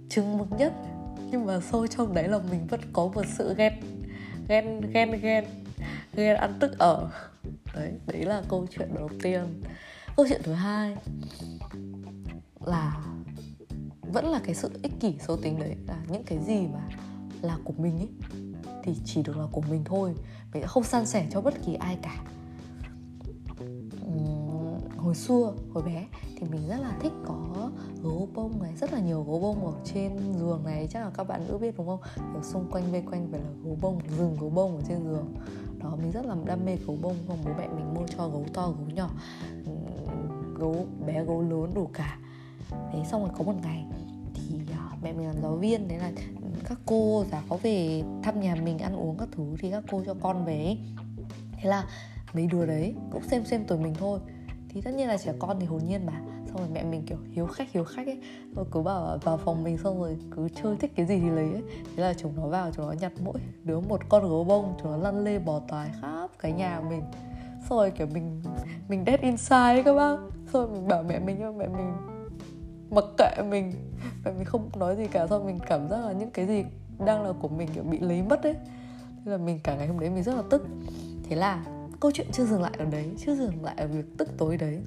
chừng 0.08 0.38
mực 0.38 0.48
nhất. 0.58 0.72
Nhưng 1.30 1.46
mà 1.46 1.60
sâu 1.60 1.86
trong 1.86 2.14
đáy 2.14 2.28
lòng 2.28 2.42
mình 2.50 2.66
vẫn 2.66 2.80
có 2.92 3.10
một 3.14 3.24
sự 3.38 3.54
ghen 3.54 3.72
ghen 4.48 4.80
ghen 4.92 5.20
ghen 5.22 5.44
ghen 6.20 6.36
ăn 6.36 6.56
tức 6.60 6.78
ở. 6.78 7.10
Đấy 7.74 7.92
đấy 8.06 8.24
là 8.24 8.42
câu 8.48 8.66
chuyện 8.70 8.94
đầu 8.94 9.08
tiên. 9.22 9.62
Câu 10.16 10.26
chuyện 10.28 10.40
thứ 10.44 10.52
hai 10.52 10.96
là 12.64 13.04
vẫn 14.12 14.26
là 14.26 14.40
cái 14.44 14.54
sự 14.54 14.70
ích 14.82 14.92
kỷ 15.00 15.14
số 15.26 15.36
tính 15.36 15.58
đấy, 15.58 15.76
là 15.88 16.04
những 16.08 16.24
cái 16.24 16.38
gì 16.46 16.66
mà 16.66 16.88
là 17.42 17.58
của 17.64 17.74
mình 17.78 17.98
ấy 17.98 18.08
thì 18.84 18.94
chỉ 19.04 19.22
được 19.22 19.36
là 19.36 19.46
của 19.52 19.62
mình 19.70 19.82
thôi. 19.84 20.14
Mình 20.52 20.62
sẽ 20.62 20.66
không 20.66 20.84
san 20.84 21.06
sẻ 21.06 21.26
cho 21.30 21.40
bất 21.40 21.54
kỳ 21.66 21.74
ai 21.74 21.98
cả. 22.02 22.24
Hồi 24.96 25.14
xưa, 25.14 25.52
hồi 25.72 25.82
bé 25.82 26.06
thì 26.36 26.46
mình 26.50 26.68
rất 26.68 26.76
là 26.80 26.92
thích 27.00 27.12
có 27.26 27.70
gấu 28.02 28.28
bông 28.34 28.62
này, 28.62 28.72
rất 28.76 28.92
là 28.92 29.00
nhiều 29.00 29.22
gấu 29.22 29.40
bông 29.40 29.66
ở 29.66 29.72
trên 29.84 30.34
giường 30.38 30.62
này, 30.64 30.88
chắc 30.90 31.00
là 31.00 31.10
các 31.14 31.24
bạn 31.24 31.48
nữ 31.48 31.58
biết 31.58 31.74
đúng 31.78 31.86
không? 31.86 32.00
Ở 32.34 32.42
xung 32.42 32.70
quanh 32.70 32.92
vây 32.92 33.02
quanh 33.10 33.28
phải 33.30 33.40
là 33.40 33.50
gấu 33.64 33.78
bông, 33.80 33.98
rừng 34.18 34.36
gấu 34.40 34.50
bông 34.50 34.76
ở 34.76 34.82
trên 34.88 35.04
giường 35.04 35.34
đó, 35.82 35.96
mình 36.02 36.10
rất 36.10 36.26
là 36.26 36.36
đam 36.44 36.64
mê 36.64 36.76
gấu 36.86 36.96
bông 37.02 37.16
không 37.26 37.38
bố 37.44 37.50
mẹ 37.58 37.68
mình 37.68 37.94
mua 37.94 38.06
cho 38.06 38.28
gấu 38.28 38.44
to, 38.54 38.66
gấu 38.66 38.86
nhỏ, 38.94 39.10
gấu 40.54 40.86
bé, 41.06 41.24
gấu 41.24 41.42
lớn 41.42 41.74
đủ 41.74 41.90
cả. 41.92 42.18
Thế 42.92 43.04
xong 43.10 43.22
rồi 43.22 43.30
có 43.38 43.44
một 43.44 43.54
ngày 43.62 43.84
thì 44.34 44.60
à, 44.72 44.96
mẹ 45.02 45.12
mình 45.12 45.26
làm 45.26 45.42
giáo 45.42 45.56
viên 45.56 45.88
đấy 45.88 45.98
là 45.98 46.12
các 46.64 46.78
cô 46.86 47.24
giáo 47.30 47.58
về 47.62 48.02
thăm 48.22 48.40
nhà 48.40 48.54
mình 48.54 48.78
ăn 48.78 48.96
uống 48.96 49.18
các 49.18 49.28
thứ 49.32 49.56
thì 49.58 49.70
các 49.70 49.84
cô 49.90 50.02
cho 50.06 50.14
con 50.20 50.44
về 50.44 50.76
thế 51.52 51.70
là 51.70 51.84
mấy 52.32 52.46
đứa 52.46 52.66
đấy 52.66 52.94
cũng 53.10 53.22
xem 53.22 53.44
xem 53.44 53.64
tuổi 53.64 53.78
mình 53.78 53.94
thôi. 53.98 54.20
Thì 54.68 54.80
tất 54.80 54.94
nhiên 54.94 55.08
là 55.08 55.16
trẻ 55.16 55.32
con 55.38 55.60
thì 55.60 55.66
hồn 55.66 55.80
nhiên 55.88 56.06
mà 56.06 56.20
xong 56.52 56.58
rồi 56.58 56.68
mẹ 56.72 56.84
mình, 56.84 57.02
kiểu, 57.06 57.18
hiếu 57.30 57.46
khách 57.46 57.72
hiếu 57.72 57.84
khách 57.84 58.06
ấy. 58.06 58.20
Rồi 58.56 58.64
cứ 58.70 58.80
bảo, 58.82 59.18
vào 59.22 59.36
phòng 59.36 59.64
mình 59.64 59.78
xong 59.78 60.00
rồi 60.00 60.16
cứ 60.30 60.48
chơi 60.62 60.76
thích 60.76 60.92
cái 60.96 61.06
gì 61.06 61.20
thì 61.20 61.30
lấy 61.30 61.52
ấy. 61.52 61.62
Thế 61.96 62.02
là 62.02 62.14
chúng 62.14 62.36
nó 62.36 62.46
vào, 62.46 62.70
chúng 62.70 62.86
nó 62.86 62.92
nhặt 62.92 63.12
mỗi 63.24 63.38
đứa 63.64 63.80
một 63.80 64.00
con 64.08 64.22
gấu 64.28 64.44
bông, 64.44 64.74
chúng 64.82 64.90
nó 64.90 64.96
lăn 64.96 65.24
lê 65.24 65.38
bò 65.38 65.60
toài 65.68 65.90
khắp 66.00 66.30
cái 66.38 66.52
nhà 66.52 66.80
mình. 66.90 67.02
Xong 67.68 67.78
rồi, 67.78 67.90
kiểu, 67.90 68.06
mình 68.14 68.42
mình 68.88 69.04
dead 69.06 69.20
inside 69.20 69.56
ấy 69.56 69.82
các 69.82 69.94
bác. 69.94 70.16
Xong 70.52 70.66
rồi 70.66 70.68
mình 70.68 70.88
bảo 70.88 71.02
mẹ 71.02 71.18
mình, 71.18 71.36
nhưng 71.38 71.58
mẹ 71.58 71.68
mình 71.68 71.92
mặc 72.90 73.04
kệ 73.18 73.42
mình. 73.42 73.72
Mẹ 74.24 74.32
mình 74.32 74.44
không 74.44 74.70
nói 74.78 74.96
gì 74.96 75.06
cả. 75.06 75.26
Xong 75.26 75.46
mình 75.46 75.58
cảm 75.66 75.88
giác 75.88 76.04
là 76.04 76.12
những 76.12 76.30
cái 76.30 76.46
gì 76.46 76.64
đang 77.06 77.22
là 77.22 77.32
của 77.40 77.48
mình, 77.48 77.68
kiểu, 77.74 77.82
bị 77.82 77.98
lấy 77.98 78.22
mất 78.22 78.42
ấy. 78.42 78.54
Thế 79.24 79.30
là 79.30 79.36
mình 79.36 79.60
cả 79.64 79.76
ngày 79.76 79.86
hôm 79.86 80.00
đấy 80.00 80.10
mình 80.10 80.22
rất 80.22 80.34
là 80.34 80.42
tức. 80.50 80.66
Thế 81.28 81.36
là 81.36 81.64
câu 82.00 82.10
chuyện 82.14 82.26
chưa 82.32 82.44
dừng 82.44 82.62
lại 82.62 82.72
ở 82.78 82.84
đấy, 82.84 83.10
chưa 83.18 83.34
dừng 83.34 83.64
lại 83.64 83.74
ở 83.78 83.86
việc 83.86 84.04
tức 84.18 84.28
tối 84.38 84.56
đấy 84.56 84.82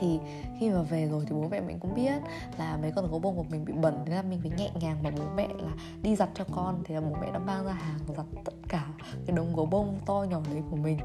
thì 0.00 0.18
khi 0.58 0.70
mà 0.70 0.82
về 0.82 1.08
rồi 1.08 1.24
thì 1.28 1.34
bố 1.34 1.48
mẹ 1.50 1.60
mình 1.60 1.78
cũng 1.78 1.94
biết 1.94 2.22
là 2.58 2.78
mấy 2.82 2.92
con 2.92 3.10
gấu 3.10 3.18
bông 3.18 3.36
của 3.36 3.44
mình 3.50 3.64
bị 3.64 3.72
bẩn 3.72 3.94
thế 4.06 4.14
là 4.14 4.22
mình 4.22 4.40
phải 4.42 4.50
nhẹ 4.58 4.70
nhàng 4.80 5.02
bảo 5.02 5.12
bố 5.18 5.24
mẹ 5.36 5.48
là 5.58 5.72
đi 6.02 6.16
giặt 6.16 6.28
cho 6.34 6.44
con. 6.52 6.82
Thế 6.84 6.94
là 6.94 7.00
bố 7.00 7.16
mẹ 7.20 7.32
đã 7.32 7.38
mang 7.38 7.64
ra 7.64 7.72
hàng 7.72 7.98
giặt 8.16 8.26
tất 8.44 8.54
cả 8.68 8.86
cái 9.26 9.36
đống 9.36 9.56
gấu 9.56 9.66
bông 9.66 9.98
to 10.06 10.26
nhỏ 10.30 10.40
đấy 10.52 10.62
của 10.70 10.76
mình. 10.76 10.98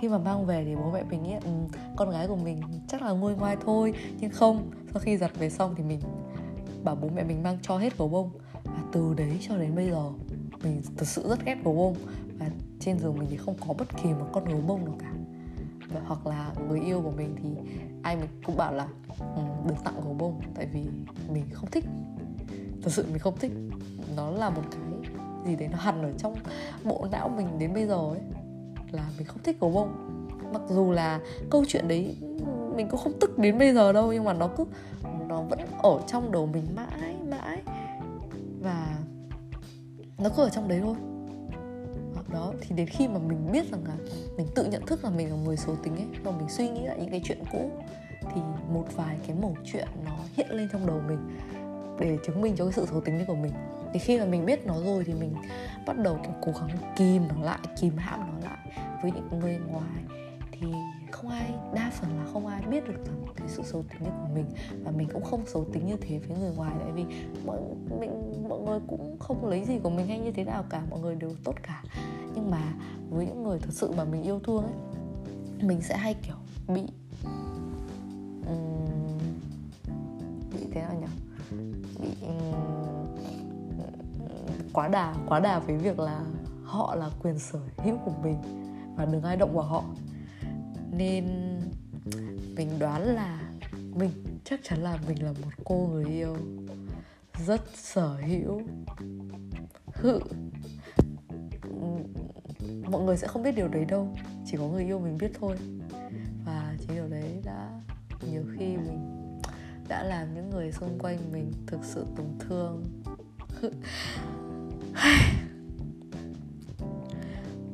Khi 0.00 0.08
mà 0.08 0.18
mang 0.18 0.46
về 0.46 0.64
thì 0.64 0.76
bố 0.76 0.90
mẹ 0.90 1.02
mình 1.10 1.22
nghĩ 1.22 1.34
um, 1.44 1.68
con 1.96 2.10
gái 2.10 2.28
của 2.28 2.36
mình 2.36 2.60
chắc 2.88 3.02
là 3.02 3.10
nguôi 3.10 3.34
ngoai 3.34 3.56
thôi 3.64 3.94
nhưng 4.20 4.30
không. 4.30 4.70
Sau 4.92 5.00
khi 5.00 5.16
giặt 5.16 5.30
về 5.38 5.50
xong 5.50 5.74
thì 5.76 5.82
mình 5.82 6.00
bảo 6.84 6.94
bố 6.94 7.08
mẹ 7.14 7.24
mình 7.24 7.42
mang 7.42 7.58
cho 7.62 7.78
hết 7.78 7.98
gấu 7.98 8.08
bông. 8.08 8.30
Và 8.64 8.82
từ 8.92 9.14
đấy 9.14 9.38
cho 9.48 9.56
đến 9.56 9.74
bây 9.74 9.90
giờ 9.90 10.10
mình 10.62 10.82
thực 10.96 11.08
sự 11.08 11.28
rất 11.28 11.44
ghét 11.44 11.56
gấu 11.64 11.74
bông. 11.74 11.94
Và 12.38 12.50
trên 12.80 12.98
giường 12.98 13.18
mình 13.18 13.28
thì 13.30 13.36
không 13.36 13.54
có 13.68 13.74
bất 13.78 14.02
kỳ 14.02 14.08
một 14.08 14.26
con 14.32 14.44
gấu 14.44 14.60
bông 14.60 14.84
nào 14.84 14.94
cả. 14.98 15.12
Và 15.88 16.00
hoặc 16.06 16.26
là 16.26 16.52
người 16.68 16.80
yêu 16.80 17.02
của 17.02 17.10
mình 17.10 17.36
thì 17.42 17.48
ai 18.04 18.16
mình 18.16 18.28
cũng 18.46 18.56
bảo 18.56 18.72
là 18.72 18.86
um, 19.18 19.66
đừng 19.66 19.76
tặng 19.84 20.00
gấu 20.04 20.14
bông. 20.14 20.40
Tại 20.54 20.66
vì 20.66 20.80
mình 21.28 21.44
không 21.52 21.70
thích. 21.70 21.84
Thật 22.82 22.90
sự 22.90 23.06
mình 23.08 23.18
không 23.18 23.38
thích. 23.38 23.52
Nó 24.16 24.30
là 24.30 24.50
một 24.50 24.62
cái 24.70 24.80
gì 25.46 25.56
đấy 25.56 25.68
nó 25.72 25.78
hằn 25.78 26.02
ở 26.02 26.12
trong 26.18 26.34
bộ 26.84 27.06
não 27.12 27.28
mình 27.28 27.58
đến 27.58 27.74
bây 27.74 27.86
giờ 27.86 27.96
ấy 27.96 28.20
là 28.90 29.10
mình 29.18 29.26
không 29.26 29.42
thích 29.42 29.60
gấu 29.60 29.70
bông. 29.70 30.18
Mặc 30.52 30.62
dù 30.68 30.92
là 30.92 31.20
câu 31.50 31.64
chuyện 31.68 31.88
đấy 31.88 32.16
mình 32.76 32.88
cũng 32.88 33.00
không 33.00 33.12
tức 33.20 33.38
đến 33.38 33.58
bây 33.58 33.74
giờ 33.74 33.92
đâu 33.92 34.12
nhưng 34.12 34.24
mà 34.24 34.32
nó 34.32 34.48
cứ 34.56 34.64
nó 35.28 35.42
vẫn 35.42 35.58
ở 35.82 36.00
trong 36.06 36.32
đầu 36.32 36.46
mình 36.46 36.66
mãi 36.74 37.16
mãi. 37.30 37.62
Và 38.60 38.98
nó 40.18 40.28
cứ 40.36 40.42
ở 40.42 40.48
trong 40.48 40.68
đấy 40.68 40.80
thôi 40.82 40.94
đó, 42.34 42.52
thì 42.60 42.76
đến 42.76 42.86
khi 42.86 43.08
mà 43.08 43.18
mình 43.18 43.52
biết 43.52 43.70
rằng 43.70 43.84
là 43.88 43.94
mình 44.36 44.46
tự 44.54 44.64
nhận 44.64 44.86
thức 44.86 45.04
là 45.04 45.10
mình 45.10 45.30
là 45.30 45.36
người 45.36 45.56
số 45.56 45.74
tính 45.82 45.96
ấy, 45.96 46.06
và 46.24 46.30
mình 46.30 46.48
suy 46.48 46.68
nghĩ 46.68 46.80
lại 46.84 46.96
những 47.00 47.10
cái 47.10 47.20
chuyện 47.24 47.38
cũ, 47.52 47.70
thì 48.34 48.40
một 48.68 48.86
vài 48.94 49.16
cái 49.26 49.36
mẩu 49.42 49.56
chuyện 49.64 49.88
nó 50.04 50.16
hiện 50.36 50.50
lên 50.50 50.68
trong 50.72 50.86
đầu 50.86 51.00
mình 51.08 51.38
để 52.00 52.18
chứng 52.26 52.40
minh 52.40 52.54
cho 52.56 52.64
cái 52.64 52.72
sự 52.72 52.86
số 52.90 53.00
tính 53.00 53.16
đấy 53.16 53.24
của 53.28 53.34
mình. 53.34 53.52
Thì 53.92 53.98
khi 54.00 54.18
mà 54.18 54.24
mình 54.24 54.46
biết 54.46 54.66
nó 54.66 54.74
rồi 54.84 55.04
thì 55.06 55.12
mình 55.12 55.34
bắt 55.86 55.98
đầu 55.98 56.18
kiểu 56.22 56.32
cố 56.42 56.52
gắng 56.60 56.78
kìm 56.96 57.28
nó 57.28 57.44
lại, 57.44 57.58
kìm 57.80 57.96
hãm 57.96 58.20
nó 58.20 58.48
lại 58.48 58.58
với 59.02 59.12
những 59.12 59.40
người 59.40 59.58
ngoài. 59.68 60.20
Thì 60.52 60.66
không 61.14 61.30
ai 61.30 61.54
đa 61.74 61.90
phần 61.94 62.18
là 62.18 62.24
không 62.32 62.46
ai 62.46 62.62
biết 62.62 62.84
được 62.88 63.06
rằng 63.06 63.24
cái 63.36 63.48
sự 63.48 63.62
xấu 63.62 63.82
tính 63.82 64.04
của 64.04 64.28
mình. 64.34 64.46
Và 64.84 64.90
mình 64.90 65.08
cũng 65.12 65.24
không 65.24 65.46
xấu 65.46 65.64
tính 65.64 65.86
như 65.86 65.96
thế 66.00 66.18
với 66.18 66.38
người 66.38 66.54
ngoài 66.56 66.74
tại 66.80 66.92
vì 66.92 67.04
mọi 67.46 67.58
mình 68.00 68.44
mọi 68.48 68.60
người 68.60 68.80
cũng 68.88 69.16
không 69.18 69.46
lấy 69.46 69.64
gì 69.64 69.78
của 69.78 69.90
mình 69.90 70.06
hay 70.06 70.18
như 70.18 70.32
thế 70.32 70.44
nào 70.44 70.64
cả 70.70 70.82
mọi 70.90 71.00
người 71.00 71.14
đều 71.14 71.30
tốt 71.44 71.54
cả. 71.62 71.82
Nhưng 72.34 72.50
mà 72.50 72.62
với 73.10 73.26
những 73.26 73.42
người 73.42 73.58
thật 73.58 73.70
sự 73.70 73.92
mà 73.96 74.04
mình 74.04 74.22
yêu 74.22 74.40
thương 74.40 74.62
ấy 74.62 74.74
mình 75.62 75.80
sẽ 75.82 75.96
hay 75.96 76.14
kiểu 76.14 76.36
bị 76.68 76.82
um, 78.46 79.18
bị 80.52 80.66
thế 80.72 80.80
nào 80.80 80.94
nhỉ? 81.00 81.06
Bị 82.00 82.26
um, 82.26 82.54
quá 84.72 84.88
đà 84.88 85.14
quá 85.26 85.40
đà 85.40 85.58
với 85.58 85.76
việc 85.76 85.98
là 85.98 86.20
họ 86.64 86.94
là 86.94 87.10
quyền 87.22 87.38
sở 87.38 87.58
hữu 87.76 87.96
của 88.04 88.12
mình 88.22 88.36
và 88.96 89.04
đừng 89.04 89.22
ai 89.22 89.36
động 89.36 89.54
vào 89.54 89.64
họ 89.64 89.84
nên 90.96 91.24
mình 92.56 92.78
đoán 92.78 93.02
là 93.02 93.52
mình 93.94 94.10
chắc 94.44 94.60
chắn 94.62 94.82
là 94.82 94.98
mình 95.08 95.24
là 95.24 95.32
một 95.32 95.50
cô 95.64 95.88
người 95.92 96.04
yêu 96.04 96.36
rất 97.46 97.60
sở 97.74 98.16
hữu, 98.16 98.62
hự. 99.94 100.20
Mọi 102.90 103.02
người 103.02 103.16
sẽ 103.16 103.26
không 103.26 103.42
biết 103.42 103.56
điều 103.56 103.68
đấy 103.68 103.84
đâu, 103.84 104.16
chỉ 104.46 104.56
có 104.56 104.64
người 104.66 104.84
yêu 104.84 104.98
mình 104.98 105.18
biết 105.18 105.30
thôi. 105.40 105.56
Và 106.44 106.74
chính 106.78 106.96
điều 106.96 107.08
đấy 107.08 107.40
đã 107.44 107.70
nhiều 108.30 108.44
khi 108.58 108.76
mình 108.76 109.40
đã 109.88 110.02
làm 110.02 110.34
những 110.34 110.50
người 110.50 110.72
xung 110.72 110.98
quanh 110.98 111.18
mình 111.32 111.52
thực 111.66 111.80
sự 111.84 112.06
tổn 112.16 112.26
thương. 112.38 112.84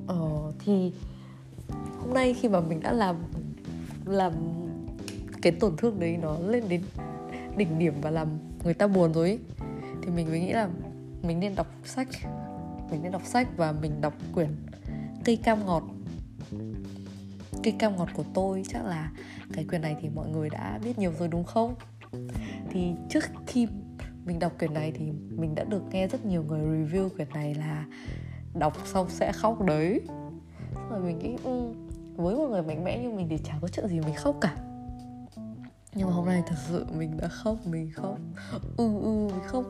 Ờ 0.06 0.52
thì 0.58 0.92
nay 2.20 2.34
khi 2.34 2.48
mà 2.48 2.60
mình 2.60 2.80
đã 2.80 2.92
làm 2.92 3.16
làm 4.04 4.32
cái 5.42 5.52
tổn 5.52 5.76
thương 5.76 6.00
đấy 6.00 6.18
nó 6.22 6.38
lên 6.38 6.64
đến 6.68 6.82
đỉnh 7.56 7.78
điểm 7.78 7.94
và 8.00 8.10
làm 8.10 8.28
người 8.64 8.74
ta 8.74 8.86
buồn 8.86 9.12
rồi 9.12 9.30
ý. 9.30 9.38
thì 10.02 10.10
mình 10.10 10.28
mới 10.28 10.40
nghĩ 10.40 10.52
là 10.52 10.68
mình 11.22 11.40
nên 11.40 11.54
đọc 11.54 11.66
sách. 11.84 12.08
Mình 12.90 13.02
nên 13.02 13.12
đọc 13.12 13.22
sách 13.24 13.48
và 13.56 13.72
mình 13.72 14.00
đọc 14.00 14.14
quyển 14.34 14.48
cây 15.24 15.36
cam 15.36 15.66
ngọt. 15.66 15.82
Cây 17.62 17.74
cam 17.78 17.96
ngọt 17.96 18.08
của 18.14 18.24
tôi 18.34 18.62
chắc 18.68 18.84
là 18.84 19.12
cái 19.52 19.64
quyển 19.64 19.82
này 19.82 19.96
thì 20.02 20.08
mọi 20.08 20.28
người 20.28 20.50
đã 20.50 20.78
biết 20.84 20.98
nhiều 20.98 21.12
rồi 21.18 21.28
đúng 21.28 21.44
không? 21.44 21.74
Thì 22.70 22.92
trước 23.08 23.24
khi 23.46 23.68
mình 24.24 24.38
đọc 24.38 24.52
quyển 24.58 24.74
này 24.74 24.92
thì 24.92 25.04
mình 25.30 25.54
đã 25.54 25.64
được 25.64 25.82
nghe 25.90 26.08
rất 26.08 26.26
nhiều 26.26 26.44
người 26.48 26.60
review 26.60 27.08
quyển 27.08 27.28
này 27.34 27.54
là 27.54 27.84
đọc 28.54 28.76
xong 28.84 29.06
sẽ 29.08 29.32
khóc 29.32 29.64
đấy. 29.64 30.00
Rồi 30.90 31.00
mình 31.00 31.18
nghĩ 31.18 31.36
ừ, 31.44 31.72
với 32.20 32.34
một 32.36 32.48
người 32.50 32.62
mạnh 32.62 32.84
mẽ 32.84 32.98
như 33.02 33.10
mình 33.10 33.28
thì 33.30 33.38
chả 33.44 33.58
có 33.60 33.68
chuyện 33.68 33.88
gì 33.88 34.00
mình 34.00 34.14
khóc 34.14 34.36
cả. 34.40 34.56
Nhưng 35.94 36.08
mà 36.08 36.14
hôm 36.14 36.26
nay 36.26 36.42
thật 36.46 36.56
sự 36.68 36.86
mình 36.92 37.16
đã 37.16 37.28
khóc, 37.28 37.56
mình 37.66 37.90
khóc. 37.94 38.18
Ừ 38.76 39.00
ừ 39.00 39.28
mình 39.32 39.44
khóc. 39.46 39.64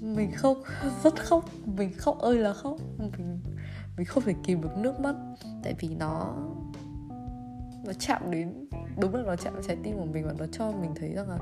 Mình 0.00 0.32
khóc, 0.34 0.58
rất 1.04 1.14
khóc. 1.16 1.44
Mình 1.64 1.92
khóc 1.96 2.18
ơi 2.18 2.38
là 2.38 2.52
khóc. 2.52 2.76
Mình 2.98 3.40
mình 3.96 4.06
không 4.06 4.22
thể 4.22 4.34
kìm 4.44 4.62
được 4.62 4.76
nước 4.76 5.00
mắt. 5.00 5.14
Tại 5.62 5.74
vì 5.80 5.88
nó 5.88 6.34
nó 7.84 7.92
chạm 7.92 8.30
đến, 8.30 8.68
đúng 9.00 9.14
là 9.14 9.22
nó 9.22 9.36
chạm 9.36 9.54
trái 9.66 9.76
tim 9.82 9.96
của 9.96 10.04
mình 10.04 10.26
và 10.26 10.32
nó 10.38 10.46
cho 10.52 10.72
mình 10.72 10.94
thấy 10.94 11.12
rằng 11.14 11.28
là 11.28 11.38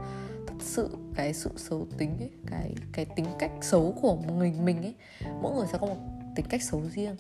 thật 0.47 0.55
sự 0.61 0.97
cái 1.15 1.35
sự 1.35 1.51
xấu 1.57 1.87
tính 1.99 2.17
ấy, 2.19 2.31
cái 2.47 2.75
cái 2.93 3.05
tính 3.05 3.27
cách 3.39 3.51
xấu 3.61 3.95
của 4.03 4.17
người 4.17 4.53
mình 4.53 4.83
ấy, 4.83 4.95
mỗi 5.43 5.55
người 5.57 5.67
sẽ 5.73 5.79
có 5.79 5.87
một 5.87 5.97
tính 6.35 6.47
cách 6.49 6.63
xấu 6.63 6.83
riêng. 6.95 7.17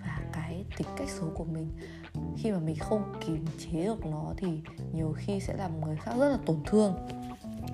Và 0.00 0.20
cái 0.32 0.64
tính 0.76 0.88
cách 0.96 1.08
xấu 1.08 1.30
của 1.34 1.44
mình 1.44 1.70
khi 2.36 2.52
mà 2.52 2.58
mình 2.58 2.76
không 2.76 3.02
kiềm 3.26 3.44
chế 3.58 3.84
được 3.84 4.06
nó 4.06 4.32
thì 4.36 4.48
nhiều 4.92 5.14
khi 5.16 5.40
sẽ 5.40 5.56
làm 5.56 5.80
người 5.80 5.96
khác 5.96 6.12
rất 6.18 6.28
là 6.28 6.38
tổn 6.46 6.56
thương. 6.66 6.94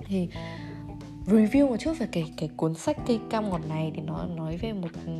Thì 0.05 0.29
review 1.25 1.69
một 1.69 1.77
chút 1.77 1.93
về 1.99 2.07
cái 2.11 2.33
cái 2.37 2.49
cuốn 2.57 2.75
sách 2.75 2.97
cây 3.07 3.19
cam 3.29 3.49
ngọt 3.49 3.61
này 3.69 3.91
thì 3.95 4.01
nó 4.01 4.25
nói 4.25 4.57
về 4.57 4.73
một 4.73 4.89
ừ, 5.05 5.11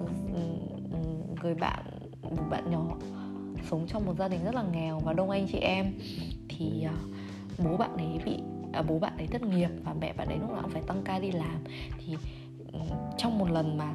ừ, 0.00 0.06
ừ, 0.92 0.98
người 1.42 1.54
bạn 1.54 1.84
một 2.22 2.42
bạn 2.50 2.70
nhỏ 2.70 2.96
sống 3.70 3.86
trong 3.88 4.06
một 4.06 4.14
gia 4.18 4.28
đình 4.28 4.44
rất 4.44 4.54
là 4.54 4.62
nghèo 4.72 4.98
và 4.98 5.12
đông 5.12 5.30
anh 5.30 5.46
chị 5.52 5.58
em. 5.58 5.92
Thì 6.48 6.82
à, 6.82 6.94
bố 7.64 7.76
bạn 7.76 7.96
ấy 7.96 8.18
bị 8.24 8.38
à, 8.72 8.82
bố 8.82 8.98
bạn 8.98 9.16
ấy 9.16 9.26
thất 9.26 9.42
nghiệp 9.42 9.70
và 9.84 9.94
mẹ 10.00 10.12
bạn 10.12 10.28
ấy 10.28 10.38
lúc 10.38 10.50
nào 10.50 10.62
cũng 10.62 10.70
phải 10.70 10.82
tăng 10.86 11.02
ca 11.04 11.18
đi 11.18 11.30
làm. 11.32 11.64
Thì 11.98 12.16
trong 13.18 13.38
một 13.38 13.50
lần 13.50 13.78
mà 13.78 13.94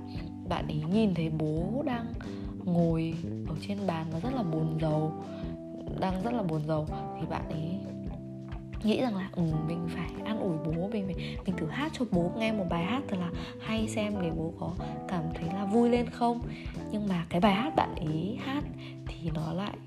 bạn 0.50 0.68
ấy 0.68 0.84
nhìn 0.92 1.14
thấy 1.14 1.30
bố 1.30 1.84
đang 1.86 2.06
ngồi 2.68 3.14
ở 3.50 3.56
trên 3.68 3.78
bàn 3.88 4.06
và 4.12 4.20
rất 4.20 4.34
là 4.36 4.44
buồn 4.44 4.78
rầu 4.82 5.12
đang 6.00 6.24
rất 6.24 6.34
là 6.34 6.44
buồn 6.44 6.62
rầu. 6.68 6.88
Thì 7.20 7.26
bạn 7.30 7.50
ấy 7.50 7.80
nghĩ 8.84 9.02
rằng 9.02 9.16
là 9.16 9.30
ừ, 9.36 9.44
mình 9.68 9.88
phải 9.96 10.10
an 10.26 10.40
ủi 10.40 10.58
bố 10.66 10.88
mình 10.88 11.06
phải 11.06 11.38
mình 11.46 11.56
thử 11.58 11.68
hát 11.68 11.92
cho 12.00 12.06
bố 12.12 12.32
nghe 12.38 12.52
một 12.52 12.66
bài 12.70 12.84
hát 12.84 13.04
thật 13.08 13.18
là 13.20 13.30
hay 13.62 13.88
xem 13.88 14.14
để 14.22 14.32
bố 14.38 14.54
có 14.60 14.72
cảm 15.08 15.24
thấy 15.34 15.50
là 15.54 15.66
vui 15.66 15.90
lên 15.90 16.10
không. 16.10 16.40
Nhưng 16.92 17.08
mà 17.08 17.26
cái 17.30 17.42
bài 17.42 17.54
hát 17.54 17.76
bạn 17.76 17.96
ấy 17.96 18.38
hát 18.44 18.64
thì 19.08 19.30
nó 19.36 19.54
lại 19.54 19.78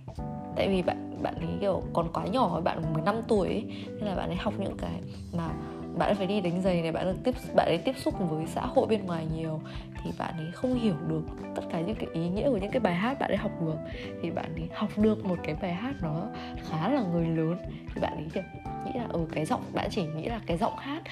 tại 0.57 0.69
vì 0.69 0.83
bạn 0.83 1.11
bạn 1.23 1.35
ấy 1.35 1.49
kiểu 1.61 1.83
còn 1.93 2.09
quá 2.13 2.27
nhỏ 2.27 2.61
bạn 2.61 2.93
15 2.93 3.15
tuổi 3.29 3.49
ấy, 3.49 3.65
nên 3.87 4.05
là 4.05 4.15
bạn 4.17 4.29
ấy 4.29 4.37
học 4.37 4.55
những 4.59 4.77
cái 4.79 5.01
mà 5.37 5.51
bạn 5.99 6.09
ấy 6.09 6.15
phải 6.15 6.27
đi 6.27 6.41
đánh 6.41 6.63
giày 6.63 6.83
này 6.83 6.93
bạn 6.93 7.07
ấy 7.07 7.15
tiếp 7.25 7.35
bạn 7.55 7.67
ấy 7.67 7.79
tiếp 7.79 7.95
xúc 7.97 8.15
với 8.19 8.47
xã 8.47 8.61
hội 8.61 8.87
bên 8.87 9.07
ngoài 9.07 9.27
nhiều 9.35 9.61
thì 10.05 10.11
bạn 10.19 10.35
ấy 10.37 10.53
không 10.53 10.75
hiểu 10.75 10.95
được 11.09 11.23
tất 11.55 11.63
cả 11.71 11.81
những 11.81 11.97
cái 11.97 12.09
ý 12.13 12.29
nghĩa 12.29 12.51
của 12.51 12.57
những 12.57 12.71
cái 12.71 12.81
bài 12.81 12.95
hát 12.95 13.19
bạn 13.21 13.31
ấy 13.31 13.37
học 13.37 13.53
được 13.61 13.77
thì 14.23 14.31
bạn 14.31 14.55
ấy 14.55 14.69
học 14.75 14.91
được 14.97 15.25
một 15.25 15.39
cái 15.43 15.57
bài 15.63 15.75
hát 15.75 15.95
nó 16.03 16.27
khá 16.71 16.89
là 16.89 17.03
người 17.03 17.27
lớn 17.27 17.57
thì 17.95 18.01
bạn 18.01 18.13
ấy 18.17 18.27
kiểu 18.35 18.43
nghĩ 18.85 18.93
là 18.95 19.05
ở 19.05 19.13
ừ, 19.13 19.27
cái 19.33 19.45
giọng 19.45 19.63
bạn 19.73 19.89
chỉ 19.91 20.03
nghĩ 20.07 20.25
là 20.25 20.41
cái 20.47 20.57
giọng 20.57 20.77
hát 20.79 21.03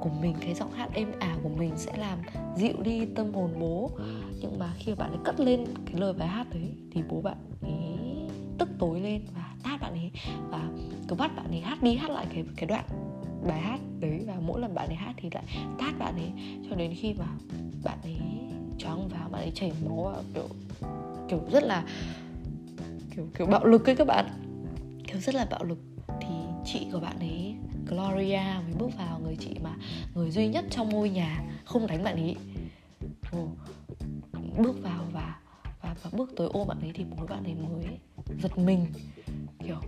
của 0.00 0.10
mình 0.20 0.36
cái 0.40 0.54
giọng 0.54 0.72
hát 0.72 0.88
êm 0.94 1.12
ả 1.20 1.36
của 1.42 1.48
mình 1.48 1.72
sẽ 1.76 1.92
làm 1.96 2.18
dịu 2.56 2.74
đi 2.82 3.06
tâm 3.16 3.34
hồn 3.34 3.50
bố 3.60 3.90
nhưng 4.40 4.58
mà 4.58 4.72
khi 4.78 4.94
bạn 4.94 5.10
ấy 5.10 5.20
cất 5.24 5.40
lên 5.40 5.64
cái 5.86 6.00
lời 6.00 6.12
bài 6.12 6.28
hát 6.28 6.46
đấy 6.50 6.74
thì 6.92 7.02
bố 7.08 7.20
bạn 7.20 7.36
ấy 7.62 7.72
tức 8.58 8.68
tối 8.78 9.00
lên 9.00 9.22
và 9.34 9.54
tát 9.64 9.80
bạn 9.80 9.92
ấy 9.92 10.10
và 10.50 10.60
cứ 11.08 11.14
bắt 11.14 11.30
bạn 11.36 11.46
ấy 11.48 11.60
hát 11.60 11.82
đi 11.82 11.94
hát 11.94 12.10
lại 12.10 12.26
cái 12.34 12.44
cái 12.56 12.66
đoạn 12.66 12.84
bài 13.46 13.60
hát 13.60 13.80
đấy 14.00 14.24
và 14.26 14.36
mỗi 14.46 14.60
lần 14.60 14.74
bạn 14.74 14.88
ấy 14.88 14.96
hát 14.96 15.14
thì 15.16 15.30
lại 15.34 15.44
tát 15.78 15.98
bạn 15.98 16.14
ấy. 16.14 16.32
Cho 16.70 16.76
đến 16.76 16.94
khi 16.94 17.14
mà 17.18 17.26
bạn 17.84 17.98
ấy 18.02 18.16
choáng 18.78 19.08
vào 19.08 19.28
bạn 19.28 19.42
ấy 19.42 19.52
chảy 19.54 19.72
máu 19.84 20.12
và 20.14 20.22
kiểu 20.34 20.48
kiểu 21.28 21.40
rất 21.52 21.62
là 21.62 21.84
kiểu 23.16 23.26
kiểu 23.38 23.46
bạo 23.46 23.64
lực 23.64 23.88
ấy 23.88 23.96
các 23.96 24.06
bạn. 24.06 24.26
Kiểu 25.06 25.20
rất 25.20 25.34
là 25.34 25.46
bạo 25.50 25.64
lực. 25.64 25.78
Thì 26.20 26.34
chị 26.64 26.86
của 26.92 27.00
bạn 27.00 27.18
ấy 27.18 27.54
Gloria 27.86 28.42
mới 28.64 28.74
bước 28.78 28.90
vào 28.98 29.20
người 29.20 29.36
chị 29.40 29.56
mà 29.62 29.76
người 30.14 30.30
duy 30.30 30.48
nhất 30.48 30.64
trong 30.70 30.88
ngôi 30.88 31.10
nhà 31.10 31.44
không 31.64 31.86
đánh 31.86 32.04
bạn 32.04 32.16
ấy. 32.16 32.36
Ồ, 33.32 33.48
bước 34.58 34.82
vào 34.82 35.04
và 35.12 35.36
và, 35.82 35.94
và 36.02 36.10
bước 36.12 36.32
tới 36.36 36.48
ôm 36.52 36.68
bạn 36.68 36.80
ấy 36.80 36.90
thì 36.94 37.04
bố 37.04 37.26
bạn 37.26 37.44
ấy 37.44 37.54
mới 37.54 37.98
giật 38.42 38.58
mình 38.58 38.86
kiểu 39.66 39.80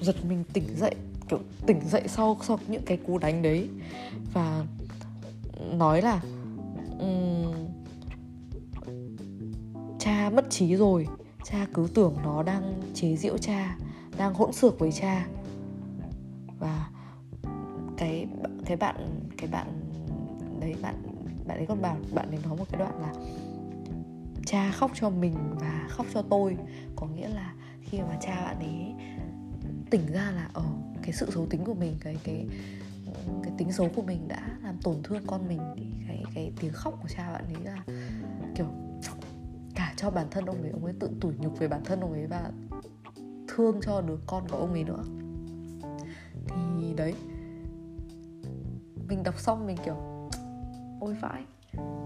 giật 0.00 0.16
mình 0.28 0.44
tỉnh 0.52 0.76
dậy 0.76 0.94
kiểu 1.32 1.40
tỉnh 1.66 1.80
dậy 1.88 2.02
sau 2.06 2.38
sau 2.42 2.58
những 2.68 2.82
cái 2.86 2.96
cú 2.96 3.18
đánh 3.18 3.42
đấy. 3.42 3.68
Và 4.32 4.64
nói 5.72 6.02
là 6.02 6.20
um, 6.98 7.52
cha 9.98 10.30
mất 10.30 10.50
trí 10.50 10.76
rồi 10.76 11.06
cha 11.44 11.66
cứ 11.74 11.88
tưởng 11.94 12.16
nó 12.24 12.42
đang 12.42 12.80
chế 12.94 13.16
giễu 13.16 13.38
cha 13.38 13.76
đang 14.18 14.34
hỗn 14.34 14.52
xược 14.52 14.78
với 14.78 14.92
cha. 14.92 15.26
Và 16.58 16.88
cái 17.96 18.26
cái 18.66 18.76
bạn 18.76 18.96
cái 19.36 19.48
bạn 19.50 19.66
đấy 20.60 20.74
bạn 20.82 20.94
bạn 21.46 21.58
ấy 21.58 21.66
còn 21.66 21.82
bảo 21.82 21.96
bạn 22.14 22.30
ấy 22.30 22.38
nói 22.44 22.56
một 22.56 22.64
cái 22.70 22.78
đoạn 22.78 23.00
là 23.00 23.12
cha 24.46 24.70
khóc 24.70 24.90
cho 24.94 25.10
mình 25.10 25.34
và 25.60 25.86
khóc 25.88 26.06
cho 26.14 26.22
tôi. 26.22 26.56
Có 26.96 27.06
nghĩa 27.06 27.28
là 27.28 27.54
khi 27.80 27.98
mà 28.00 28.18
cha 28.20 28.44
bạn 28.44 28.58
ấy 28.58 28.94
tỉnh 29.92 30.12
ra 30.12 30.30
là 30.30 30.48
ở 30.52 30.62
oh, 30.62 31.02
cái 31.02 31.12
sự 31.12 31.30
xấu 31.34 31.46
tính 31.46 31.64
của 31.64 31.74
mình 31.74 31.94
cái 32.00 32.16
cái 32.24 32.46
cái 33.42 33.52
tính 33.58 33.72
xấu 33.72 33.88
của 33.96 34.02
mình 34.02 34.28
đã 34.28 34.58
làm 34.62 34.78
tổn 34.82 34.96
thương 35.02 35.22
con 35.26 35.48
mình 35.48 35.60
thì 35.76 35.84
cái 36.08 36.24
cái 36.34 36.52
tiếng 36.60 36.72
khóc 36.72 36.98
của 37.02 37.08
cha 37.08 37.32
bạn 37.32 37.44
ấy 37.44 37.64
là 37.64 37.82
kiểu 38.56 38.66
cả 39.74 39.94
cho 39.96 40.10
bản 40.10 40.26
thân 40.30 40.46
ông 40.46 40.62
ấy 40.62 40.70
ông 40.70 40.84
ấy 40.84 40.94
tự 41.00 41.10
tủi 41.20 41.34
nhục 41.38 41.58
về 41.58 41.68
bản 41.68 41.84
thân 41.84 42.00
ông 42.00 42.12
ấy 42.12 42.26
và 42.26 42.50
thương 43.48 43.80
cho 43.82 44.00
đứa 44.00 44.16
con 44.26 44.48
của 44.48 44.56
ông 44.56 44.72
ấy 44.72 44.84
nữa. 44.84 45.04
Thì 46.48 46.94
đấy 46.96 47.14
mình 49.08 49.22
đọc 49.22 49.40
xong 49.40 49.66
mình 49.66 49.76
kiểu 49.84 50.28
ôi 51.00 51.16
vãi. 51.20 51.42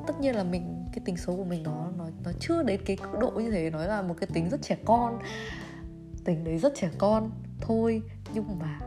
Tất 0.06 0.20
nhiên 0.20 0.36
là 0.36 0.44
mình 0.44 0.84
cái 0.92 1.00
tính 1.04 1.16
xấu 1.16 1.36
của 1.36 1.44
mình 1.44 1.62
nó 1.62 1.90
nó 1.98 2.08
nó 2.24 2.30
chưa 2.40 2.62
đến 2.62 2.80
cái 2.84 2.96
độ 3.20 3.30
như 3.30 3.50
thế 3.50 3.70
nó 3.70 3.86
là 3.86 4.02
một 4.02 4.14
cái 4.20 4.28
tính 4.32 4.50
rất 4.50 4.62
trẻ 4.62 4.76
con 4.84 5.18
tính 6.24 6.44
đấy 6.44 6.58
rất 6.58 6.72
trẻ 6.76 6.90
con 6.98 7.30
thôi 7.60 8.02
nhưng 8.34 8.58
mà 8.58 8.80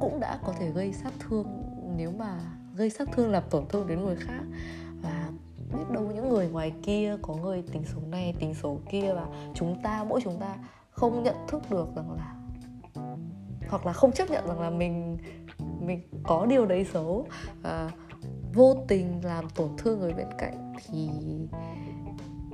cũng 0.00 0.20
đã 0.20 0.38
có 0.44 0.52
thể 0.58 0.70
gây 0.70 0.92
sát 0.92 1.12
thương 1.18 1.46
nếu 1.96 2.12
mà 2.18 2.40
gây 2.74 2.90
sát 2.90 3.08
thương 3.12 3.30
làm 3.30 3.42
tổn 3.50 3.64
thương 3.68 3.86
đến 3.86 4.04
người 4.04 4.16
khác. 4.16 4.42
Và 5.02 5.30
biết 5.72 5.90
đâu 5.90 6.10
những 6.14 6.28
người 6.28 6.48
ngoài 6.48 6.72
kia 6.82 7.16
có 7.22 7.34
người 7.34 7.62
tính 7.72 7.84
xấu 7.84 8.00
này 8.00 8.34
tính 8.38 8.54
xấu 8.54 8.80
kia 8.90 9.12
và 9.14 9.26
chúng 9.54 9.82
ta 9.82 10.04
mỗi 10.04 10.20
chúng 10.24 10.40
ta 10.40 10.56
không 10.90 11.22
nhận 11.22 11.36
thức 11.48 11.62
được 11.70 11.88
rằng 11.96 12.12
là 12.12 12.34
hoặc 13.68 13.86
là 13.86 13.92
không 13.92 14.12
chấp 14.12 14.30
nhận 14.30 14.46
rằng 14.46 14.60
là 14.60 14.70
mình 14.70 15.18
mình 15.80 16.00
có 16.22 16.46
điều 16.46 16.66
đấy 16.66 16.86
xấu. 16.92 17.26
À, 17.62 17.90
vô 18.54 18.74
tình 18.88 19.24
làm 19.24 19.50
tổn 19.50 19.68
thương 19.78 20.00
người 20.00 20.12
bên 20.12 20.26
cạnh 20.38 20.74
thì 20.86 21.10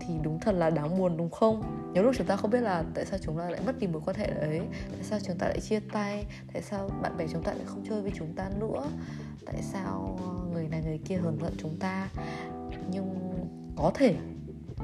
thì 0.07 0.15
đúng 0.23 0.41
thật 0.41 0.53
là 0.53 0.71
đáng 0.71 0.99
buồn 0.99 1.17
đúng 1.17 1.31
không? 1.31 1.63
Nhiều 1.95 2.03
lúc 2.03 2.15
chúng 2.19 2.27
ta 2.27 2.37
không 2.37 2.51
biết 2.51 2.61
là 2.61 2.85
tại 2.95 3.07
sao 3.07 3.19
chúng 3.23 3.39
ta 3.39 3.51
lại 3.51 3.61
mất 3.67 3.79
đi 3.79 3.87
mối 3.87 4.03
quan 4.05 4.17
hệ 4.17 4.27
đấy, 4.35 4.61
tại 4.93 5.03
sao 5.03 5.19
chúng 5.27 5.39
ta 5.39 5.47
lại 5.49 5.61
chia 5.61 5.81
tay, 5.93 6.27
tại 6.53 6.63
sao 6.63 6.91
bạn 7.03 7.17
bè 7.17 7.27
chúng 7.33 7.43
ta 7.43 7.53
lại 7.53 7.65
không 7.67 7.85
chơi 7.89 8.03
với 8.03 8.13
chúng 8.15 8.33
ta 8.33 8.51
nữa, 8.61 8.85
tại 9.47 9.63
sao 9.63 10.19
người 10.53 10.69
này 10.69 10.83
người 10.83 10.99
kia 10.99 11.17
hờn 11.17 11.39
giận 11.41 11.53
chúng 11.59 11.77
ta. 11.77 12.09
Nhưng 12.91 13.35
có 13.77 13.91
thể 13.95 14.17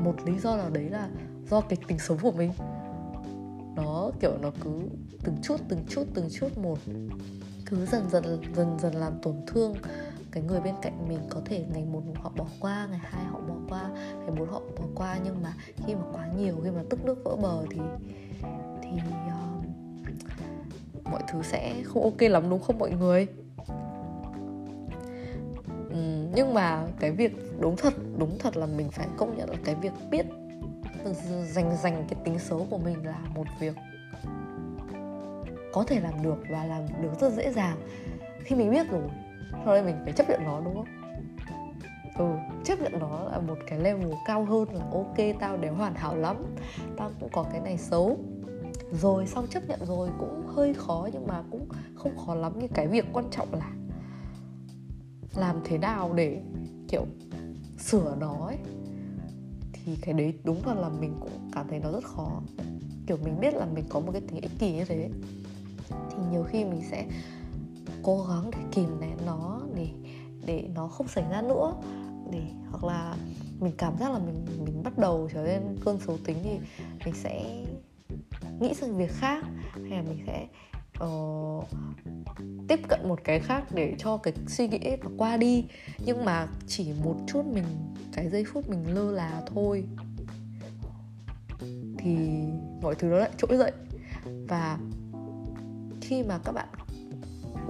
một 0.04 0.14
lý 0.26 0.38
do 0.38 0.56
nào 0.56 0.70
đấy 0.70 0.90
là 0.90 1.08
do 1.50 1.60
cái 1.60 1.78
tình 1.88 1.98
sống 1.98 2.18
của 2.22 2.32
mình. 2.32 2.52
Nó 3.76 4.10
kiểu 4.20 4.38
nó 4.42 4.50
cứ 4.64 4.80
từng 5.24 5.36
chút 5.42 5.60
từng 5.68 5.84
chút 5.88 6.04
từng 6.14 6.28
chút 6.32 6.58
một 6.58 6.78
cứ 7.70 7.86
dần 7.86 8.10
dần 8.10 8.42
dần 8.54 8.78
dần 8.78 8.94
làm 8.94 9.12
tổn 9.22 9.34
thương 9.46 9.74
cái 10.32 10.42
người 10.42 10.60
bên 10.60 10.74
cạnh 10.82 11.08
mình. 11.08 11.20
Có 11.30 11.40
thể 11.44 11.64
ngày 11.72 11.84
một 11.84 12.02
họ 12.14 12.32
bỏ 12.36 12.46
qua 12.60 12.86
ngày 12.90 13.00
hai 13.02 13.24
họ 13.24 13.40
bỏ 13.40 13.54
qua 13.68 13.88
ngày 14.18 14.30
bốn 14.38 14.48
họ 14.48 14.60
bỏ 14.78 14.84
qua. 14.94 15.18
Nhưng 15.24 15.42
mà 15.42 15.52
khi 15.86 15.94
mà 15.94 16.02
quá 16.12 16.26
nhiều 16.38 16.60
khi 16.64 16.70
mà 16.70 16.82
tức 16.90 17.04
nước 17.04 17.24
vỡ 17.24 17.36
bờ 17.36 17.62
thì 17.70 17.80
thì 18.82 18.90
uh, 19.26 19.64
mọi 21.04 21.22
thứ 21.28 21.42
sẽ 21.42 21.74
không 21.84 22.02
ok 22.02 22.20
lắm 22.20 22.50
đúng 22.50 22.62
không 22.62 22.78
mọi 22.78 22.90
người? 22.90 23.26
Uhm, 25.88 26.32
nhưng 26.34 26.54
mà 26.54 26.86
cái 27.00 27.10
việc 27.10 27.60
đúng 27.60 27.76
thật 27.76 27.94
đúng 28.18 28.38
thật 28.38 28.56
là 28.56 28.66
mình 28.66 28.90
phải 28.90 29.08
công 29.16 29.36
nhận 29.36 29.50
là 29.50 29.56
cái 29.64 29.74
việc 29.74 29.92
biết 30.10 30.26
dành 31.54 31.76
dành 31.82 32.06
cái 32.08 32.20
tính 32.24 32.38
xấu 32.38 32.66
của 32.70 32.78
mình 32.78 33.06
là 33.06 33.18
một 33.34 33.46
việc 33.60 33.74
có 35.78 35.84
thể 35.84 36.00
làm 36.00 36.22
được 36.22 36.36
và 36.50 36.64
làm 36.64 36.82
được 37.02 37.20
rất 37.20 37.32
dễ 37.32 37.52
dàng. 37.52 37.78
Khi 38.44 38.56
mình 38.56 38.70
biết 38.70 38.90
rồi, 38.90 39.02
sau 39.52 39.66
đây 39.74 39.82
mình 39.82 39.96
phải 40.04 40.12
chấp 40.12 40.30
nhận 40.30 40.44
nó, 40.44 40.60
đúng 40.64 40.74
không? 40.74 40.86
Ừ 42.18 42.58
chấp 42.64 42.80
nhận 42.80 42.92
nó 42.98 43.28
là 43.30 43.38
một 43.38 43.58
cái 43.66 43.78
level 43.78 44.12
cao 44.26 44.44
hơn 44.44 44.68
là 44.72 44.84
ok, 44.92 45.16
tao 45.40 45.56
đều 45.56 45.74
hoàn 45.74 45.94
hảo 45.94 46.16
lắm, 46.16 46.36
tao 46.96 47.10
cũng 47.20 47.28
có 47.32 47.42
cái 47.42 47.60
này 47.60 47.78
xấu. 47.78 48.18
Rồi 48.92 49.26
xong 49.26 49.46
chấp 49.46 49.62
nhận 49.68 49.86
rồi 49.86 50.08
cũng 50.18 50.46
hơi 50.46 50.74
khó 50.74 51.08
nhưng 51.12 51.26
mà 51.26 51.42
cũng 51.50 51.68
không 51.94 52.16
khó 52.26 52.34
lắm 52.34 52.58
như 52.58 52.66
cái 52.74 52.86
việc 52.86 53.04
quan 53.12 53.24
trọng 53.30 53.48
là 53.54 53.70
làm 55.36 55.60
thế 55.64 55.78
nào 55.78 56.12
để, 56.14 56.40
kiểu, 56.88 57.06
sửa 57.78 58.16
nó 58.20 58.46
ấy, 58.46 58.56
thì 59.72 59.96
cái 60.02 60.14
đấy 60.14 60.34
đúng 60.44 60.66
là 60.66 60.74
là 60.74 60.88
mình 60.88 61.16
cũng 61.20 61.50
cảm 61.52 61.66
thấy 61.68 61.78
nó 61.78 61.92
rất 61.92 62.04
khó. 62.04 62.40
Kiểu 63.06 63.16
mình 63.24 63.40
biết 63.40 63.54
là 63.54 63.66
mình 63.74 63.84
có 63.88 64.00
một 64.00 64.12
cái 64.12 64.20
tính 64.20 64.40
ích 64.40 64.52
kỷ 64.58 64.72
như 64.72 64.84
thế 64.84 65.10
thì 65.90 66.16
nhiều 66.30 66.42
khi 66.42 66.64
mình 66.64 66.82
sẽ 66.90 67.06
cố 68.02 68.26
gắng 68.28 68.50
để 68.50 68.58
kìm 68.72 69.00
nén 69.00 69.16
nó 69.26 69.60
để 69.74 69.88
để 70.46 70.68
nó 70.74 70.88
không 70.88 71.08
xảy 71.08 71.24
ra 71.30 71.42
nữa. 71.42 71.74
Để 72.30 72.42
hoặc 72.70 72.84
là 72.84 73.16
mình 73.60 73.72
cảm 73.78 73.98
giác 74.00 74.12
là 74.12 74.18
mình 74.18 74.46
mình 74.64 74.82
bắt 74.82 74.98
đầu 74.98 75.28
trở 75.34 75.42
nên 75.42 75.76
cơn 75.84 76.00
xấu 76.00 76.18
tính 76.24 76.36
thì 76.42 76.58
mình 77.04 77.14
sẽ 77.14 77.64
nghĩ 78.60 78.74
sang 78.74 78.96
việc 78.96 79.10
khác 79.12 79.44
hay 79.74 79.90
là 79.90 80.02
mình 80.02 80.24
sẽ 80.26 80.46
uh, 81.04 81.64
tiếp 82.68 82.80
cận 82.88 83.08
một 83.08 83.20
cái 83.24 83.40
khác 83.40 83.64
để 83.70 83.94
cho 83.98 84.16
cái 84.16 84.34
suy 84.46 84.68
nghĩ 84.68 84.96
nó 85.02 85.10
qua 85.18 85.36
đi. 85.36 85.64
Nhưng 86.06 86.24
mà 86.24 86.48
chỉ 86.66 86.92
một 87.04 87.16
chút 87.26 87.46
mình 87.46 87.64
cái 88.12 88.28
giây 88.28 88.44
phút 88.52 88.70
mình 88.70 88.94
lơ 88.94 89.10
là 89.10 89.42
thôi. 89.54 89.84
Thì 91.98 92.16
mọi 92.82 92.94
thứ 92.94 93.08
nó 93.08 93.16
lại 93.16 93.30
trỗi 93.36 93.56
dậy. 93.56 93.72
Và 94.48 94.78
khi 96.08 96.22
mà 96.22 96.38
các 96.44 96.52
bạn 96.52 96.68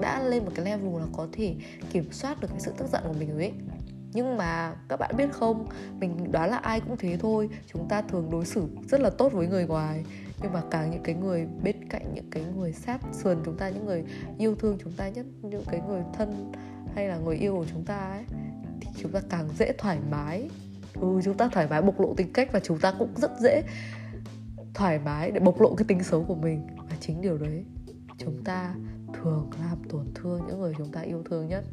đã 0.01 0.23
lên 0.23 0.45
một 0.45 0.51
cái 0.55 0.65
level 0.65 1.01
là 1.01 1.07
có 1.13 1.29
thể 1.33 1.55
kiểm 1.93 2.13
soát 2.13 2.41
được 2.41 2.49
cái 2.51 2.61
sự 2.61 2.73
tức 2.79 2.87
giận 2.93 3.03
của 3.07 3.15
mình 3.19 3.31
rồi 3.31 3.43
ấy. 3.43 3.53
Nhưng 4.13 4.37
mà 4.37 4.75
các 4.89 4.97
bạn 4.97 5.17
biết 5.17 5.33
không, 5.33 5.67
mình 6.01 6.33
đoán 6.33 6.51
là 6.51 6.57
ai 6.57 6.81
cũng 6.81 6.97
thế 6.97 7.17
thôi. 7.17 7.51
Chúng 7.73 7.89
ta 7.89 8.03
thường 8.03 8.31
đối 8.31 8.45
xử 8.45 8.69
rất 8.89 9.01
là 9.01 9.11
tốt 9.11 9.33
với 9.33 9.47
người 9.47 9.67
ngoài. 9.67 10.05
Nhưng 10.43 10.53
mà 10.53 10.63
càng 10.71 10.91
những 10.91 11.03
cái 11.03 11.15
người 11.15 11.47
bên 11.63 11.89
cạnh, 11.89 12.15
những 12.15 12.31
cái 12.31 12.43
người 12.57 12.73
sát 12.73 13.01
sườn 13.13 13.39
chúng 13.45 13.57
ta, 13.57 13.69
những 13.69 13.87
người 13.87 14.05
yêu 14.39 14.55
thương 14.55 14.79
chúng 14.85 14.93
ta 14.93 15.09
nhất, 15.09 15.27
những 15.43 15.65
cái 15.71 15.81
người 15.89 16.03
thân 16.13 16.53
hay 16.95 17.09
là 17.09 17.19
người 17.19 17.37
yêu 17.37 17.57
của 17.57 17.67
chúng 17.73 17.85
ta 17.85 17.99
ấy, 17.99 18.25
thì 18.81 18.89
chúng 19.03 19.13
ta 19.13 19.21
càng 19.31 19.49
dễ 19.59 19.73
thoải 19.79 19.99
mái. 20.11 20.51
Ừ 21.01 21.21
chúng 21.25 21.37
ta 21.37 21.49
thoải 21.53 21.67
mái 21.71 21.83
bộc 21.83 22.01
lộ 22.01 22.15
tính 22.15 22.33
cách 22.33 22.49
và 22.53 22.61
chúng 22.61 22.79
ta 22.79 22.95
cũng 22.99 23.11
rất 23.17 23.31
dễ 23.41 23.63
thoải 24.75 24.99
mái 24.99 25.31
để 25.31 25.41
bộc 25.41 25.61
lộ 25.61 25.75
cái 25.75 25.85
tính 25.89 26.03
xấu 26.03 26.25
của 26.25 26.35
mình. 26.35 26.67
Và 26.77 26.97
chính 27.01 27.21
điều 27.21 27.39
đấy 27.39 27.65
chúng 28.19 28.45
ta 28.45 28.75
thường 29.15 29.51
làm 29.61 29.79
tổn 29.89 30.07
thương 30.15 30.41
những 30.47 30.61
người 30.61 30.75
chúng 30.79 30.93
ta 30.93 31.01
yêu 31.01 31.23
thương 31.31 31.49
nhất. 31.49 31.65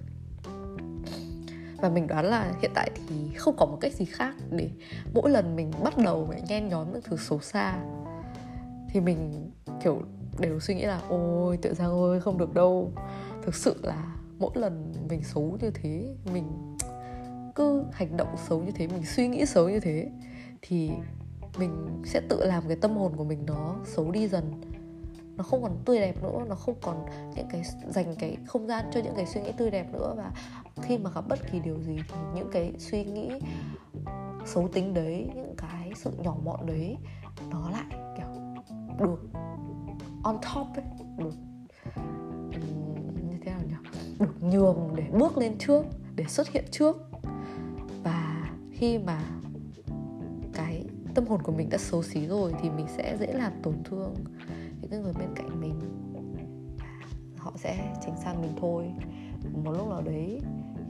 Và 1.77 1.89
mình 1.89 2.07
đoán 2.07 2.25
là 2.25 2.53
hiện 2.61 2.71
tại 2.75 2.91
thì 2.95 3.33
không 3.35 3.55
có 3.57 3.65
một 3.65 3.77
cách 3.81 3.93
gì 3.93 4.05
khác 4.05 4.35
để 4.51 4.69
mỗi 5.13 5.29
lần 5.29 5.55
mình 5.55 5.71
bắt 5.83 5.97
đầu 5.97 6.25
phải 6.29 6.41
nhen 6.47 6.67
nhóm 6.67 6.93
những 6.93 7.01
thứ 7.03 7.17
xấu 7.17 7.39
xa, 7.39 7.79
thì 8.89 8.99
mình, 8.99 9.51
kiểu, 9.83 10.01
đều 10.39 10.59
suy 10.59 10.75
nghĩ 10.75 10.85
là, 10.85 11.01
ôi, 11.09 11.57
tự 11.61 11.73
giang 11.73 11.91
ơi 11.91 12.19
không 12.19 12.37
được 12.37 12.53
đâu. 12.53 12.91
Thực 13.43 13.55
sự 13.55 13.75
là 13.83 14.15
mỗi 14.39 14.51
lần 14.55 14.93
mình 15.09 15.23
xấu 15.23 15.57
như 15.61 15.71
thế, 15.71 16.15
mình 16.33 16.77
cứ 17.55 17.83
hành 17.91 18.17
động 18.17 18.35
xấu 18.47 18.63
như 18.63 18.71
thế, 18.71 18.87
mình 18.87 19.05
suy 19.05 19.27
nghĩ 19.27 19.45
xấu 19.45 19.69
như 19.69 19.79
thế, 19.79 20.11
thì 20.61 20.91
mình 21.59 22.01
sẽ 22.05 22.21
tự 22.29 22.45
làm 22.45 22.63
cái 22.67 22.77
tâm 22.81 22.97
hồn 22.97 23.15
của 23.15 23.23
mình 23.23 23.45
nó 23.45 23.75
xấu 23.85 24.11
đi 24.11 24.27
dần 24.27 24.61
nó 25.37 25.43
không 25.43 25.63
còn 25.63 25.77
tươi 25.85 25.99
đẹp 25.99 26.23
nữa, 26.23 26.45
nó 26.47 26.55
không 26.55 26.75
còn 26.81 27.05
những 27.35 27.47
cái 27.49 27.61
dành 27.89 28.15
cái 28.19 28.37
không 28.47 28.67
gian 28.67 28.85
cho 28.93 28.99
những 28.99 29.15
cái 29.15 29.25
suy 29.25 29.41
nghĩ 29.41 29.51
tươi 29.57 29.71
đẹp 29.71 29.93
nữa. 29.93 30.13
Và 30.17 30.31
khi 30.81 30.97
mà 30.97 31.09
gặp 31.15 31.27
bất 31.29 31.51
kỳ 31.51 31.59
điều 31.59 31.81
gì 31.81 31.95
thì 31.95 32.15
những 32.35 32.49
cái 32.51 32.73
suy 32.79 33.03
nghĩ 33.03 33.29
xấu 34.45 34.67
tính 34.67 34.93
đấy, 34.93 35.29
những 35.35 35.55
cái 35.57 35.91
sự 35.95 36.11
nhỏ 36.23 36.35
mọn 36.43 36.65
đấy, 36.65 36.97
nó 37.49 37.69
lại, 37.69 37.85
kiểu, 38.17 38.27
được 38.99 39.29
on 40.23 40.37
top 40.37 40.67
ấy, 40.75 40.85
được 41.17 41.33
như 43.29 43.37
thế 43.43 43.51
nào 43.51 43.59
nhỉ? 43.67 43.75
Được 44.19 44.43
nhường 44.43 44.95
để 44.95 45.03
bước 45.19 45.37
lên 45.37 45.57
trước, 45.57 45.85
để 46.15 46.25
xuất 46.27 46.47
hiện 46.47 46.65
trước. 46.71 46.97
Và 48.03 48.49
khi 48.71 48.97
mà 48.97 49.23
cái 50.53 50.85
tâm 51.15 51.27
hồn 51.27 51.41
của 51.41 51.51
mình 51.51 51.69
đã 51.69 51.77
xấu 51.77 52.03
xí 52.03 52.27
rồi 52.27 52.53
thì 52.61 52.69
mình 52.69 52.85
sẽ 52.97 53.17
dễ 53.19 53.33
làm 53.33 53.53
tổn 53.63 53.83
thương 53.83 54.13
cái 54.89 54.99
người 54.99 55.13
bên 55.13 55.29
cạnh 55.35 55.61
mình. 55.61 55.79
Họ 57.37 57.51
sẽ 57.55 57.95
tránh 58.05 58.17
sang 58.23 58.41
mình 58.41 58.51
thôi. 58.61 58.91
Một 59.63 59.71
lúc 59.71 59.89
nào 59.89 60.01
đấy, 60.01 60.41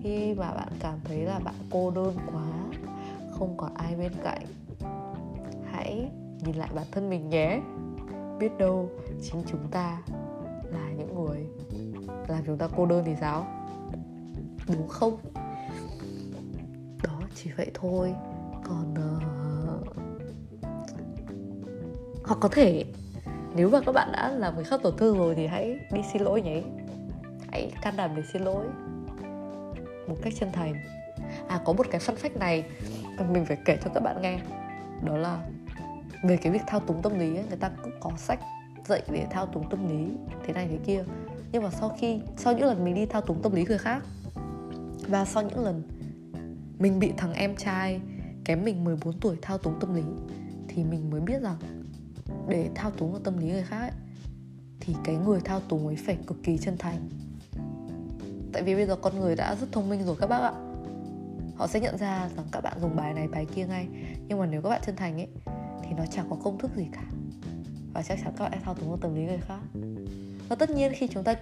khi 0.03 0.33
mà 0.33 0.53
bạn 0.53 0.67
cảm 0.79 0.99
thấy 1.03 1.19
là 1.19 1.39
bạn 1.39 1.55
cô 1.71 1.91
đơn 1.91 2.17
quá, 2.31 2.47
không 3.31 3.57
còn 3.57 3.73
ai 3.73 3.95
bên 3.95 4.11
cạnh, 4.23 4.45
hãy 5.71 6.11
nhìn 6.45 6.55
lại 6.55 6.69
bản 6.75 6.85
thân 6.91 7.09
mình 7.09 7.29
nhé. 7.29 7.61
Biết 8.39 8.57
đâu 8.57 8.89
chính 9.21 9.43
chúng 9.47 9.67
ta 9.71 10.01
là 10.71 10.91
những 10.97 11.15
người 11.15 11.45
làm 12.27 12.43
chúng 12.45 12.57
ta 12.57 12.67
cô 12.77 12.85
đơn 12.85 13.03
thì 13.05 13.15
sao? 13.21 13.47
Đúng 14.67 14.87
không? 14.87 15.17
Đó 17.03 17.19
chỉ 17.35 17.51
vậy 17.57 17.71
thôi. 17.73 18.13
Còn 18.63 18.95
ờ, 18.95 19.19
uh... 19.19 19.95
hoặc 22.25 22.37
có 22.41 22.49
thể 22.49 22.85
nếu 23.55 23.69
mà 23.69 23.79
các 23.85 23.91
bạn 23.91 24.11
đã 24.11 24.31
làm 24.31 24.55
người 24.55 24.63
khác 24.63 24.79
tổn 24.83 24.97
thương 24.97 25.17
rồi 25.17 25.35
thì 25.35 25.47
hãy 25.47 25.79
đi 25.91 26.01
xin 26.13 26.21
lỗi 26.21 26.41
nhé. 26.41 26.61
Hãy 27.51 27.71
can 27.81 27.95
đảm 27.97 28.11
để 28.15 28.23
xin 28.33 28.41
lỗi 28.41 28.65
một 30.07 30.15
cách 30.21 30.33
chân 30.39 30.51
thành. 30.51 30.73
À 31.47 31.59
có 31.65 31.73
một 31.73 31.85
cái 31.91 31.99
phân 31.99 32.15
phách 32.15 32.37
này 32.37 32.63
mình 33.29 33.45
phải 33.45 33.57
kể 33.65 33.77
cho 33.83 33.89
các 33.93 34.03
bạn 34.03 34.21
nghe. 34.21 34.39
Đó 35.03 35.17
là 35.17 35.39
về 36.23 36.37
cái 36.37 36.51
việc 36.51 36.61
thao 36.67 36.79
túng 36.79 37.01
tâm 37.01 37.19
lý 37.19 37.35
ấy, 37.35 37.45
người 37.49 37.57
ta 37.57 37.71
cũng 37.83 37.93
có 37.99 38.11
sách 38.17 38.39
dạy 38.85 39.01
để 39.11 39.27
thao 39.31 39.45
túng 39.45 39.69
tâm 39.69 39.89
lý 39.89 40.07
thế 40.45 40.53
này 40.53 40.67
thế 40.69 40.77
kia. 40.85 41.03
Nhưng 41.51 41.63
mà 41.63 41.69
sau 41.71 41.97
khi 41.99 42.19
sau 42.37 42.53
những 42.53 42.65
lần 42.65 42.83
mình 42.83 42.95
đi 42.95 43.05
thao 43.05 43.21
túng 43.21 43.41
tâm 43.41 43.55
lý 43.55 43.65
người 43.65 43.77
khác 43.77 44.03
và 45.07 45.25
sau 45.25 45.43
những 45.43 45.59
lần 45.59 45.83
mình 46.79 46.99
bị 46.99 47.13
thằng 47.17 47.33
em 47.33 47.55
trai 47.55 48.01
kém 48.45 48.65
mình 48.65 48.83
14 48.83 49.19
tuổi 49.19 49.37
thao 49.41 49.57
túng 49.57 49.79
tâm 49.79 49.95
lý 49.95 50.03
thì 50.67 50.83
mình 50.83 51.09
mới 51.09 51.21
biết 51.21 51.41
rằng 51.41 51.55
để 52.49 52.69
thao 52.75 52.91
túng 52.91 53.11
vào 53.11 53.21
tâm 53.23 53.37
lý 53.37 53.47
người 53.47 53.63
khác 53.63 53.79
ấy, 53.79 53.91
thì 54.79 54.95
cái 55.03 55.15
người 55.15 55.39
thao 55.45 55.59
túng 55.59 55.87
ấy 55.87 55.95
phải 55.95 56.17
cực 56.27 56.43
kỳ 56.43 56.57
chân 56.57 56.77
thành. 56.77 57.09
Tại 58.53 58.63
vì 58.63 58.75
bây 58.75 58.85
giờ 58.85 58.95
con 58.95 59.19
người 59.19 59.35
đã 59.35 59.55
rất 59.55 59.71
thông 59.71 59.89
minh 59.89 60.03
rồi 60.03 60.15
các 60.19 60.27
bác 60.27 60.41
ạ. 60.41 60.53
Họ 61.55 61.67
sẽ 61.67 61.79
nhận 61.79 61.97
ra 61.97 62.29
rằng 62.35 62.45
các 62.51 62.61
bạn 62.61 62.77
dùng 62.81 62.95
bài 62.95 63.13
này 63.13 63.27
bài 63.27 63.45
kia 63.55 63.65
ngay. 63.65 63.87
Nhưng 64.27 64.39
mà 64.39 64.45
nếu 64.45 64.61
các 64.61 64.69
bạn 64.69 64.81
chân 64.85 64.95
thành 64.95 65.17
ấy 65.17 65.27
thì 65.83 65.89
nó 65.97 66.05
chẳng 66.05 66.25
có 66.29 66.35
công 66.43 66.57
thức 66.57 66.71
gì 66.75 66.87
cả. 66.93 67.03
Và 67.93 68.01
chắc 68.01 68.19
chắn 68.23 68.33
các 68.37 68.43
bạn 68.43 68.51
sẽ 68.51 68.59
thao 68.63 68.75
túng 68.75 68.89
vào 68.89 68.97
tâm 68.97 69.15
lý 69.15 69.25
người 69.25 69.39
khác. 69.41 69.59
Và 70.49 70.55
tất 70.55 70.69
nhiên 70.69 70.91
khi 70.95 71.07
chúng 71.07 71.23
ta 71.23 71.35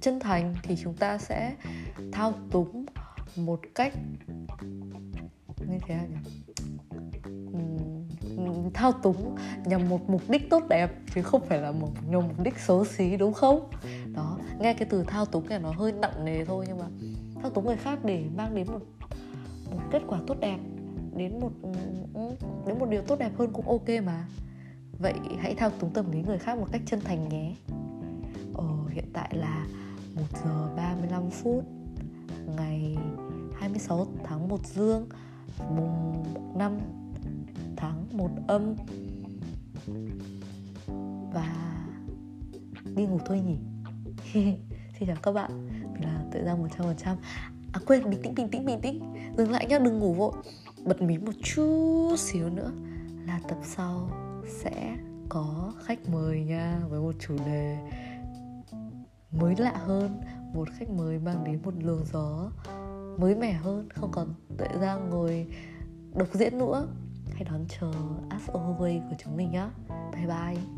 chân 0.00 0.20
thành 0.20 0.54
thì 0.62 0.76
chúng 0.76 0.94
ta 0.94 1.18
sẽ 1.18 1.54
thao 2.12 2.32
túng 2.50 2.86
một 3.36 3.60
cách 3.74 3.94
như 5.66 5.78
thế 5.86 5.94
nào 5.94 6.06
nhỉ? 6.06 6.16
Thao 8.74 8.92
túng 8.92 9.36
nhằm 9.64 9.88
một 9.88 10.10
mục 10.10 10.22
đích 10.28 10.50
tốt 10.50 10.62
đẹp 10.68 10.92
chứ 11.14 11.22
không 11.22 11.40
phải 11.46 11.60
là 11.60 11.72
một 11.72 11.90
nhằm 12.08 12.22
mục 12.28 12.40
đích 12.42 12.58
xấu 12.58 12.84
xí 12.84 13.16
đúng 13.16 13.32
không? 13.32 13.70
Đó 14.14 14.38
nghe 14.60 14.74
cái 14.74 14.88
từ 14.90 15.04
thao 15.04 15.24
túng 15.24 15.48
này 15.48 15.58
nó 15.58 15.70
hơi 15.70 15.92
nặng 15.92 16.24
nề 16.24 16.44
thôi 16.44 16.64
nhưng 16.68 16.78
mà 16.78 16.86
thao 17.42 17.50
túng 17.50 17.66
người 17.66 17.76
khác 17.76 17.98
để 18.04 18.24
mang 18.36 18.54
đến 18.54 18.66
một 18.66 18.80
một 19.70 19.80
kết 19.90 20.02
quả 20.06 20.18
tốt 20.26 20.36
đẹp 20.40 20.58
đến 21.16 21.40
một 21.40 21.50
đến 22.66 22.78
một 22.78 22.88
điều 22.90 23.02
tốt 23.02 23.18
đẹp 23.18 23.30
hơn 23.38 23.52
cũng 23.52 23.68
ok 23.68 23.88
mà. 24.04 24.26
Vậy 24.98 25.14
hãy 25.38 25.54
thao 25.54 25.70
túng 25.70 25.90
tâm 25.90 26.12
lý 26.12 26.22
người 26.22 26.38
khác 26.38 26.58
một 26.58 26.66
cách 26.72 26.82
chân 26.86 27.00
thành 27.00 27.28
nhé. 27.28 27.54
Ờ, 28.54 28.64
hiện 28.90 29.04
tại 29.12 29.30
là 29.32 29.66
1 30.14 30.22
giờ 30.44 30.68
35 30.76 31.30
phút 31.30 31.64
ngày 32.56 32.96
26 33.58 34.06
tháng 34.24 34.48
1 34.48 34.66
dương 34.66 35.08
mùng 35.76 36.24
5 36.54 36.78
tháng 37.78 38.06
một 38.12 38.30
âm. 38.46 38.74
Và 41.32 41.76
đi 42.96 43.06
ngủ 43.06 43.18
thôi 43.26 43.40
nhỉ. 43.40 43.58
Xin 44.98 45.08
chào 45.08 45.16
các 45.22 45.32
bạn. 45.32 45.68
Mình 45.92 46.02
là 46.04 46.24
tự 46.32 46.44
ra 46.44 46.54
một 46.54 46.66
trăm 46.70 46.86
phần 46.86 46.96
trăm. 46.96 47.16
À 47.72 47.80
quên 47.86 48.10
bình 48.10 48.22
tĩnh 48.22 48.34
bình 48.34 48.48
tĩnh 48.48 48.64
bình 48.64 48.80
tĩnh. 48.80 49.00
Dừng 49.36 49.50
lại 49.50 49.66
nhá, 49.66 49.78
đừng 49.78 49.98
ngủ 49.98 50.14
vội. 50.14 50.32
Bật 50.84 51.02
mí 51.02 51.18
một 51.18 51.32
chút 51.42 52.16
xíu 52.18 52.50
nữa 52.50 52.72
là 53.26 53.40
tập 53.48 53.58
sau 53.62 54.10
sẽ 54.62 54.96
có 55.28 55.72
khách 55.84 56.08
mời 56.08 56.44
nha, 56.44 56.80
với 56.88 57.00
một 57.00 57.14
chủ 57.18 57.36
đề 57.46 57.78
mới 59.30 59.54
lạ 59.58 59.80
hơn, 59.86 60.20
một 60.54 60.68
khách 60.78 60.90
mời 60.90 61.18
mang 61.18 61.44
đến 61.44 61.60
một 61.64 61.74
luồng 61.82 62.04
gió 62.12 62.50
mới 63.18 63.34
mẻ 63.34 63.52
hơn. 63.52 63.88
Không 63.94 64.10
còn 64.12 64.34
tự 64.58 64.66
ra 64.80 64.94
ngồi 64.94 65.46
độc 66.14 66.28
diễn 66.34 66.58
nữa 66.58 66.86
hãy 67.34 67.44
đón 67.44 67.66
chờ 67.68 67.92
As 68.30 68.50
Always 68.50 69.10
của 69.10 69.16
chúng 69.24 69.36
mình 69.36 69.50
nhé. 69.50 69.66
Bye 70.12 70.26
bye. 70.26 70.77